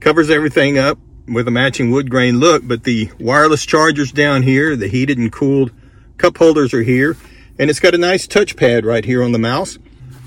covers 0.00 0.30
everything 0.30 0.78
up 0.78 0.98
with 1.26 1.48
a 1.48 1.50
matching 1.50 1.90
wood 1.90 2.10
grain 2.10 2.40
look, 2.40 2.66
but 2.66 2.84
the 2.84 3.10
wireless 3.18 3.64
chargers 3.64 4.12
down 4.12 4.42
here, 4.42 4.76
the 4.76 4.88
heated 4.88 5.18
and 5.18 5.32
cooled 5.32 5.70
cup 6.18 6.36
holders 6.36 6.74
are 6.74 6.82
here, 6.82 7.16
and 7.58 7.70
it's 7.70 7.80
got 7.80 7.94
a 7.94 7.98
nice 7.98 8.26
touchpad 8.26 8.84
right 8.84 9.04
here 9.04 9.22
on 9.22 9.32
the 9.32 9.38
mouse. 9.38 9.78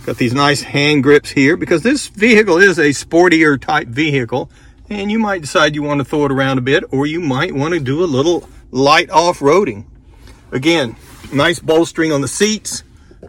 Got 0.05 0.17
these 0.17 0.33
nice 0.33 0.61
hand 0.61 1.01
grips 1.01 1.31
here 1.31 1.57
because 1.57 1.81
this 1.81 2.07
vehicle 2.07 2.59
is 2.59 2.77
a 2.77 2.89
sportier 2.89 3.59
type 3.59 3.87
vehicle 3.87 4.51
and 4.87 5.11
you 5.11 5.17
might 5.17 5.41
decide 5.41 5.73
you 5.73 5.81
want 5.81 5.99
to 5.99 6.05
throw 6.05 6.25
it 6.25 6.31
around 6.31 6.59
a 6.59 6.61
bit 6.61 6.83
or 6.91 7.07
you 7.07 7.19
might 7.19 7.55
want 7.55 7.73
to 7.73 7.79
do 7.79 8.03
a 8.03 8.05
little 8.05 8.47
light 8.69 9.09
off-roading. 9.09 9.85
Again, 10.51 10.95
nice 11.33 11.57
bolstering 11.59 12.11
on 12.11 12.21
the 12.21 12.27
seats, 12.27 12.83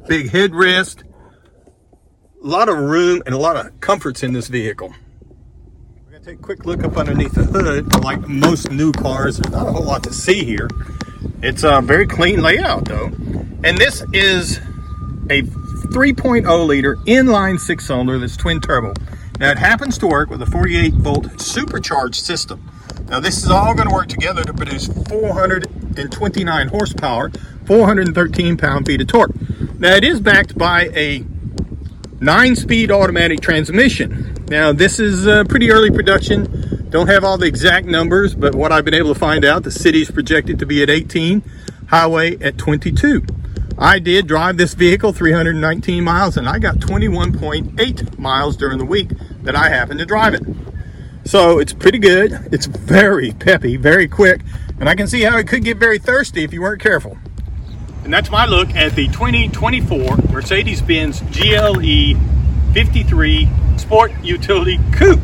big 0.07 0.29
headrest, 0.31 1.03
a 1.03 2.47
lot 2.47 2.69
of 2.69 2.77
room 2.77 3.23
and 3.25 3.35
a 3.35 3.39
lot 3.39 3.57
of 3.57 3.81
comforts 3.81 4.23
in 4.23 4.35
this 4.35 4.49
vehicle. 4.49 4.95
We're 6.07 6.13
going 6.13 6.23
to 6.23 6.31
take 6.31 6.39
a 6.39 6.43
quick 6.43 6.65
look 6.65 6.85
up 6.85 6.97
underneath 6.97 7.33
the 7.33 7.43
hood. 7.43 8.05
Like 8.05 8.29
most 8.29 8.71
new 8.71 8.93
cars, 8.93 9.39
there's 9.39 9.53
not 9.53 9.67
a 9.67 9.73
whole 9.73 9.83
lot 9.83 10.05
to 10.05 10.13
see 10.13 10.45
here. 10.45 10.69
It's 11.43 11.65
a 11.65 11.81
very 11.81 12.07
clean 12.07 12.41
layout 12.43 12.85
though. 12.85 13.07
And 13.65 13.77
this 13.77 14.05
is 14.13 14.59
a 15.31 15.43
3.0 15.43 16.65
liter 16.65 16.95
inline 17.09 17.59
six 17.59 17.87
cylinder 17.87 18.21
that's 18.21 18.37
twin 18.37 18.61
turbo. 18.61 18.95
Now 19.41 19.51
it 19.51 19.59
happens 19.59 19.99
to 19.99 20.07
work 20.07 20.31
with 20.31 20.41
a 20.43 20.47
48 20.47 20.95
volt 20.95 21.41
supercharged 21.41 22.25
system. 22.25 22.71
Now 23.09 23.19
this 23.19 23.43
is 23.43 23.51
all 23.51 23.75
going 23.75 23.89
to 23.89 23.95
work 23.95 24.07
together 24.07 24.45
to 24.45 24.55
produce 24.55 24.87
429 24.87 26.69
horsepower, 26.69 27.33
413 27.65 28.57
pound-feet 28.57 29.01
of 29.01 29.09
torque. 29.09 29.33
Now 29.81 29.97
it 29.97 30.05
is 30.05 30.21
backed 30.21 30.57
by 30.57 30.83
a 30.95 31.25
nine-speed 32.21 32.93
automatic 32.93 33.41
transmission. 33.41 34.36
Now 34.49 34.73
this 34.73 35.01
is 35.01 35.27
uh, 35.27 35.43
pretty 35.45 35.73
early 35.73 35.91
production. 35.91 36.89
Don't 36.89 37.09
have 37.09 37.25
all 37.25 37.37
the 37.37 37.47
exact 37.47 37.87
numbers, 37.87 38.33
but 38.33 38.55
what 38.55 38.71
I've 38.71 38.85
been 38.85 38.95
able 38.95 39.13
to 39.13 39.19
find 39.19 39.45
out, 39.45 39.65
the 39.65 39.73
city's 39.73 40.09
projected 40.09 40.61
to 40.61 40.67
be 40.67 40.85
at 40.85 40.89
18, 40.89 41.43
highway 41.89 42.39
at 42.39 42.57
22. 42.57 43.27
I 43.77 43.99
did 43.99 44.29
drive 44.29 44.57
this 44.57 44.75
vehicle 44.75 45.13
319 45.13 46.05
miles 46.05 46.37
and 46.37 46.49
I 46.49 46.61
got 46.61 46.77
21.8 46.77 48.19
miles 48.19 48.57
during 48.57 48.79
the 48.79 48.85
week 48.85 49.11
that 49.43 49.57
I 49.57 49.69
happened 49.69 49.99
to 49.99 50.07
drive 50.07 50.35
it. 50.35 50.43
So 51.25 51.59
it's 51.59 51.73
pretty 51.73 51.99
good. 51.99 52.33
It's 52.53 52.67
very 52.67 53.33
peppy, 53.33 53.77
very 53.77 54.07
quick, 54.07 54.43
and 54.79 54.89
I 54.89 54.95
can 54.95 55.09
see 55.09 55.23
how 55.23 55.37
it 55.39 55.49
could 55.49 55.65
get 55.65 55.77
very 55.79 55.99
thirsty 55.99 56.45
if 56.45 56.53
you 56.53 56.63
weren't 56.63 56.81
careful. 56.81 57.19
And 58.05 58.13
that's 58.13 58.31
my 58.31 58.47
look 58.47 58.71
at 58.77 58.95
the 58.95 59.09
2024 59.09 60.19
Mercedes-Benz 60.31 61.23
GLE 61.33 62.15
53 62.73 63.49
Sport 63.87 64.11
Utility 64.21 64.81
Coupe, 64.91 65.21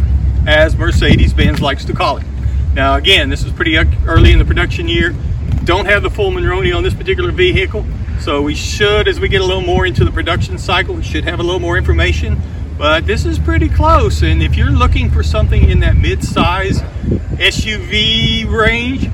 as 0.47 0.77
Mercedes-Benz 0.77 1.61
likes 1.61 1.85
to 1.87 1.93
call 1.93 2.19
it. 2.19 2.27
Now 2.75 2.95
again, 2.95 3.29
this 3.29 3.43
is 3.43 3.53
pretty 3.53 3.77
early 3.77 4.31
in 4.31 4.39
the 4.39 4.45
production 4.45 4.87
year. 4.87 5.17
Don't 5.65 5.87
have 5.87 6.05
the 6.05 6.11
full 6.11 6.31
Monroney 6.31 6.73
on 6.73 6.85
this 6.85 6.95
particular 6.95 7.33
vehicle, 7.33 7.85
so 8.21 8.41
we 8.41 8.55
should, 8.55 9.09
as 9.09 9.19
we 9.19 9.29
get 9.29 9.41
a 9.41 9.45
little 9.45 9.63
more 9.63 9.85
into 9.85 10.05
the 10.05 10.13
production 10.13 10.59
cycle, 10.59 10.95
we 10.95 11.03
should 11.03 11.25
have 11.25 11.41
a 11.41 11.43
little 11.43 11.59
more 11.59 11.77
information. 11.77 12.41
But 12.79 13.05
this 13.05 13.27
is 13.27 13.37
pretty 13.37 13.69
close. 13.69 14.23
And 14.23 14.41
if 14.41 14.55
you're 14.57 14.71
looking 14.71 15.11
for 15.11 15.25
something 15.25 15.69
in 15.69 15.81
that 15.81 15.97
mid-size 15.97 16.83
SUV 16.83 18.49
range, 18.49 19.11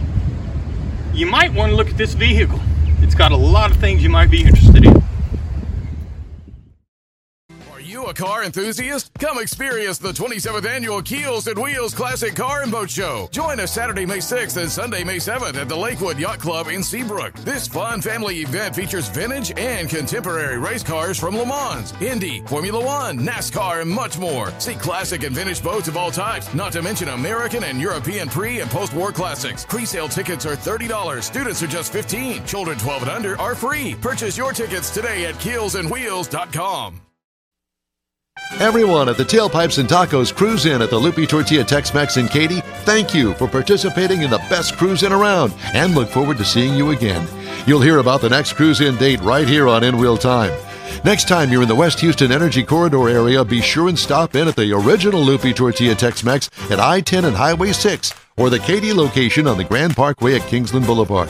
you 1.15 1.25
might 1.25 1.55
want 1.55 1.71
to 1.71 1.77
look 1.77 1.89
at 1.89 1.97
this 1.97 2.13
vehicle. 2.13 2.61
It's 3.01 3.15
got 3.15 3.33
a 3.33 3.37
lot 3.37 3.71
of 3.71 3.79
things 3.79 4.03
you 4.03 4.11
might 4.11 4.31
be 4.31 4.45
interested 4.45 4.85
in. 4.85 4.98
A 8.09 8.15
car 8.15 8.45
enthusiast? 8.45 9.11
Come 9.19 9.39
experience 9.39 9.99
the 9.99 10.13
27th 10.13 10.67
annual 10.67 11.03
Keels 11.03 11.47
and 11.47 11.59
Wheels 11.59 11.95
Classic 11.95 12.35
Car 12.35 12.63
and 12.63 12.73
Boat 12.73 12.91
Show. 12.91 13.29
Join 13.31 13.61
us 13.61 13.73
Saturday, 13.73 14.07
May 14.07 14.19
6th 14.19 14.57
and 14.57 14.71
Sunday, 14.71 15.05
May 15.05 15.17
7th 15.17 15.55
at 15.55 15.69
the 15.69 15.77
Lakewood 15.77 16.19
Yacht 16.19 16.39
Club 16.39 16.69
in 16.69 16.83
Seabrook. 16.83 17.35
This 17.45 17.69
fun 17.69 18.01
family 18.01 18.41
event 18.41 18.75
features 18.75 19.09
vintage 19.09 19.53
and 19.59 19.89
contemporary 19.89 20.59
race 20.59 20.83
cars 20.83 21.19
from 21.19 21.37
Le 21.37 21.47
Mans, 21.47 21.93
Indy, 22.01 22.43
Formula 22.47 22.85
One, 22.85 23.19
NASCAR, 23.19 23.83
and 23.83 23.91
much 23.91 24.19
more. 24.19 24.53
See 24.59 24.75
classic 24.75 25.23
and 25.23 25.35
vintage 25.35 25.63
boats 25.63 25.89
of 25.89 25.97
all 25.97 26.11
types, 26.11 26.53
not 26.55 26.73
to 26.73 26.83
mention 26.83 27.09
American 27.09 27.65
and 27.65 27.81
European 27.81 28.29
pre 28.29 28.61
and 28.61 28.71
post 28.71 28.95
war 28.95 29.13
classics. 29.13 29.65
Pre 29.65 29.85
sale 29.85 30.09
tickets 30.09 30.47
are 30.47 30.57
$30. 30.57 31.23
Students 31.23 31.63
are 31.63 31.67
just 31.67 31.93
15 31.93 32.45
Children 32.47 32.79
12 32.79 33.03
and 33.03 33.11
under 33.11 33.41
are 33.41 33.55
free. 33.55 33.95
Purchase 34.01 34.37
your 34.37 34.53
tickets 34.53 34.91
today 34.91 35.27
at 35.27 35.35
keelsandwheels.com. 35.37 37.08
Everyone 38.57 39.09
at 39.09 39.17
the 39.17 39.25
Tailpipes 39.25 39.79
and 39.79 39.89
Tacos 39.89 40.35
Cruise 40.35 40.67
In 40.67 40.83
at 40.83 40.91
the 40.91 40.99
Lupe 40.99 41.29
Tortilla 41.29 41.63
Tex 41.63 41.95
Mex 41.95 42.17
in 42.17 42.27
Katy, 42.27 42.61
thank 42.83 43.15
you 43.15 43.35
for 43.35 43.47
participating 43.47 44.23
in 44.23 44.31
the 44.31 44.39
best 44.51 44.77
cruise 44.77 45.05
in 45.05 45.13
around 45.13 45.55
and 45.75 45.95
look 45.95 46.09
forward 46.09 46.39
to 46.39 46.45
seeing 46.45 46.75
you 46.75 46.91
again. 46.91 47.29
You'll 47.67 47.83
hear 47.83 47.99
about 47.99 48.21
the 48.21 48.29
next 48.31 48.55
cruise 48.55 48.81
in 48.81 48.97
date 48.97 49.21
right 49.21 49.47
here 49.47 49.69
on 49.69 49.85
In 49.85 49.99
Wheel 49.99 50.17
Time. 50.17 50.53
Next 51.05 51.29
time 51.29 51.53
you're 51.53 51.63
in 51.63 51.69
the 51.69 51.75
West 51.75 52.01
Houston 52.01 52.33
Energy 52.33 52.65
Corridor 52.65 53.09
area, 53.09 53.45
be 53.45 53.61
sure 53.61 53.89
and 53.89 53.99
stop 53.99 54.35
in 54.35 54.49
at 54.49 54.57
the 54.57 54.73
original 54.73 55.21
Lupe 55.21 55.55
Tortilla 55.55 55.95
Tex 55.95 56.25
Mex 56.25 56.51
at 56.71 56.81
I 56.81 57.01
10 57.01 57.27
and 57.27 57.37
Highway 57.37 57.73
6 57.73 58.13
or 58.39 58.51
the 58.51 58.59
Katy 58.59 58.93
location 58.93 59.47
on 59.47 59.59
the 59.59 59.65
Grand 59.65 59.95
Parkway 59.95 60.35
at 60.35 60.49
Kingsland 60.49 60.87
Boulevard. 60.87 61.29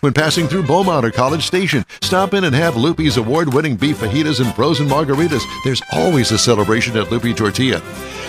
When 0.00 0.12
passing 0.12 0.46
through 0.46 0.62
Beaumont 0.62 1.04
or 1.04 1.10
College 1.10 1.44
Station, 1.44 1.84
stop 2.02 2.32
in 2.32 2.44
and 2.44 2.54
have 2.54 2.76
Lupe's 2.76 3.16
award 3.16 3.52
winning 3.52 3.74
beef 3.74 3.96
fajitas 3.96 4.38
and 4.38 4.54
frozen 4.54 4.86
margaritas. 4.86 5.42
There's 5.64 5.82
always 5.92 6.30
a 6.30 6.38
celebration 6.38 6.96
at 6.96 7.10
Lupe 7.10 7.36
Tortilla. 7.36 7.80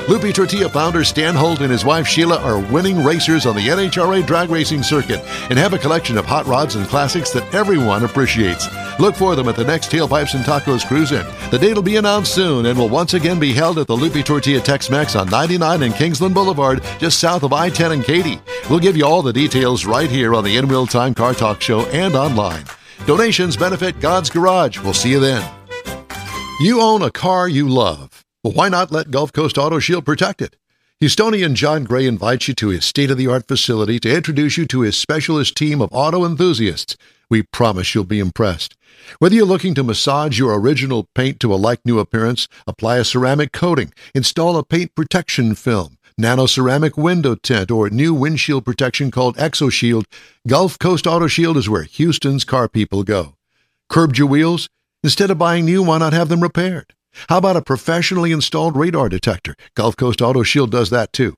Lupe 0.10 0.34
Tortilla 0.34 0.68
founder 0.68 1.04
Stan 1.04 1.36
Holt 1.36 1.62
and 1.62 1.72
his 1.72 1.86
wife 1.86 2.08
Sheila 2.08 2.42
are 2.42 2.58
winning 2.74 3.04
racers 3.04 3.46
on 3.46 3.56
the 3.56 3.68
NHRA 3.68 4.26
drag 4.26 4.50
racing 4.50 4.82
circuit 4.82 5.20
and 5.52 5.60
have 5.60 5.74
a 5.74 5.78
collection 5.78 6.18
of 6.18 6.26
hot 6.26 6.48
rods 6.48 6.74
and 6.74 6.88
classics 6.88 7.30
that 7.30 7.54
everyone 7.54 8.04
appreciates. 8.04 8.68
Look 9.00 9.16
for 9.16 9.36
them 9.36 9.48
at 9.48 9.56
the 9.56 9.64
next 9.64 9.92
Tailpipes 9.92 10.34
and 10.34 10.44
Tacos 10.44 10.84
Cruise 10.88 11.12
In. 11.12 11.24
The 11.52 11.60
date 11.60 11.76
will 11.76 11.84
be 11.84 11.98
announced 11.98 12.34
soon 12.34 12.66
and 12.66 12.80
will 12.80 12.90
once 12.90 13.14
again 13.14 13.40
be 13.40 13.54
held 13.54 13.78
at 13.78 13.86
the 13.86 13.96
Lupe 13.96 14.26
Tortilla 14.26 14.60
Tex 14.60 14.90
Mex 14.90 15.16
on 15.16 15.30
99 15.30 15.84
and 15.84 15.94
Kingsland 15.94 16.34
Boulevard, 16.34 16.84
just 16.98 17.20
south 17.20 17.44
of 17.44 17.54
I 17.54 17.70
10 17.70 17.92
and 17.92 18.04
Katy. 18.04 18.42
We'll 18.68 18.80
give 18.80 18.98
you 18.98 19.06
all 19.06 19.22
the 19.22 19.32
details 19.32 19.86
right 19.86 20.10
here 20.10 20.34
on 20.34 20.44
the 20.44 20.58
In 20.58 20.68
Wheel 20.68 20.88
Time 20.88 21.14
Car 21.14 21.36
Talk 21.36 21.62
Show 21.62 21.86
and 21.90 22.16
online. 22.16 22.66
Donations 23.06 23.56
benefit 23.56 24.00
God's 24.00 24.32
Garage. 24.32 24.80
We'll 24.80 24.94
see 24.94 25.12
you 25.12 25.20
then. 25.20 25.48
You 26.62 26.82
own 26.82 27.04
a 27.04 27.12
car 27.12 27.48
you 27.48 27.70
love. 27.70 28.19
Why 28.54 28.68
not 28.68 28.92
let 28.92 29.12
Gulf 29.12 29.32
Coast 29.32 29.60
Auto 29.60 29.78
Shield 29.78 30.06
protect 30.06 30.42
it? 30.42 30.56
Houstonian 31.00 31.54
John 31.54 31.84
Gray 31.84 32.08
invites 32.08 32.48
you 32.48 32.56
to 32.56 32.70
his 32.70 32.84
state 32.84 33.12
of 33.12 33.18
the 33.18 33.28
art 33.28 33.48
facility 33.48 34.00
to 34.00 34.16
introduce 34.16 34.58
you 34.58 34.66
to 34.66 34.82
his 34.82 34.98
specialist 34.98 35.56
team 35.56 35.82
of 35.82 35.90
auto 35.92 36.26
enthusiasts. 36.26 36.98
We 37.30 37.44
promise 37.44 37.94
you'll 37.94 38.06
be 38.06 38.18
impressed. 38.18 38.76
Whether 39.20 39.36
you're 39.36 39.46
looking 39.46 39.76
to 39.76 39.84
massage 39.84 40.40
your 40.40 40.60
original 40.60 41.08
paint 41.14 41.40
to 41.42 41.54
a 41.54 41.62
like 41.62 41.86
new 41.86 42.00
appearance, 42.00 42.48
apply 42.66 42.98
a 42.98 43.04
ceramic 43.04 43.52
coating, 43.52 43.94
install 44.16 44.58
a 44.58 44.64
paint 44.64 44.96
protection 44.96 45.54
film, 45.54 46.00
nano 46.18 46.48
ceramic 46.48 46.98
window 46.98 47.36
tint, 47.36 47.70
or 47.70 47.92
new 47.92 48.16
windshield 48.16 48.66
protection 48.66 49.12
called 49.12 49.38
ExoShield, 49.38 50.06
Gulf 50.48 50.80
Coast 50.80 51.06
Auto 51.06 51.28
Shield 51.28 51.56
is 51.56 51.70
where 51.70 51.84
Houston's 51.84 52.46
car 52.46 52.68
people 52.68 53.04
go. 53.04 53.36
Curbed 53.90 54.18
your 54.18 54.28
wheels? 54.28 54.70
Instead 55.04 55.30
of 55.30 55.38
buying 55.38 55.66
new, 55.66 55.84
why 55.84 56.00
not 56.00 56.14
have 56.14 56.30
them 56.30 56.42
repaired? 56.42 56.96
How 57.28 57.38
about 57.38 57.58
a 57.58 57.62
professionally 57.62 58.32
installed 58.32 58.78
radar 58.78 59.10
detector? 59.10 59.56
Gulf 59.76 59.98
Coast 59.98 60.22
Auto 60.22 60.44
Shield 60.44 60.72
does 60.72 60.90
that 60.90 61.12
too. 61.12 61.36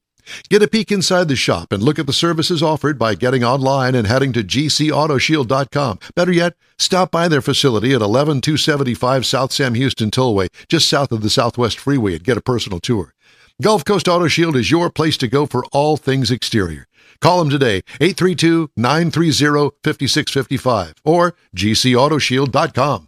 Get 0.49 0.61
a 0.61 0.67
peek 0.67 0.91
inside 0.91 1.27
the 1.27 1.35
shop 1.35 1.71
and 1.71 1.81
look 1.81 1.97
at 1.97 2.05
the 2.05 2.13
services 2.13 2.61
offered 2.61 2.99
by 2.99 3.15
getting 3.15 3.43
online 3.43 3.95
and 3.95 4.05
heading 4.07 4.33
to 4.33 4.43
gcautoshield.com. 4.43 5.99
Better 6.15 6.31
yet, 6.31 6.53
stop 6.77 7.09
by 7.11 7.27
their 7.27 7.41
facility 7.41 7.93
at 7.93 8.01
11275 8.01 9.25
South 9.25 9.51
Sam 9.51 9.73
Houston 9.73 10.11
Tollway, 10.11 10.47
just 10.69 10.87
south 10.87 11.11
of 11.11 11.21
the 11.21 11.29
Southwest 11.29 11.77
Freeway, 11.79 12.13
and 12.13 12.23
get 12.23 12.37
a 12.37 12.41
personal 12.41 12.79
tour. 12.79 13.13
Gulf 13.61 13.83
Coast 13.85 14.07
Auto 14.07 14.27
Shield 14.27 14.55
is 14.55 14.71
your 14.71 14.89
place 14.89 15.17
to 15.17 15.27
go 15.27 15.45
for 15.45 15.63
all 15.71 15.97
things 15.97 16.31
exterior. 16.31 16.87
Call 17.19 17.39
them 17.39 17.51
today, 17.51 17.81
832-930-5655 17.99 20.93
or 21.03 21.35
gcautoshield.com. 21.55 23.07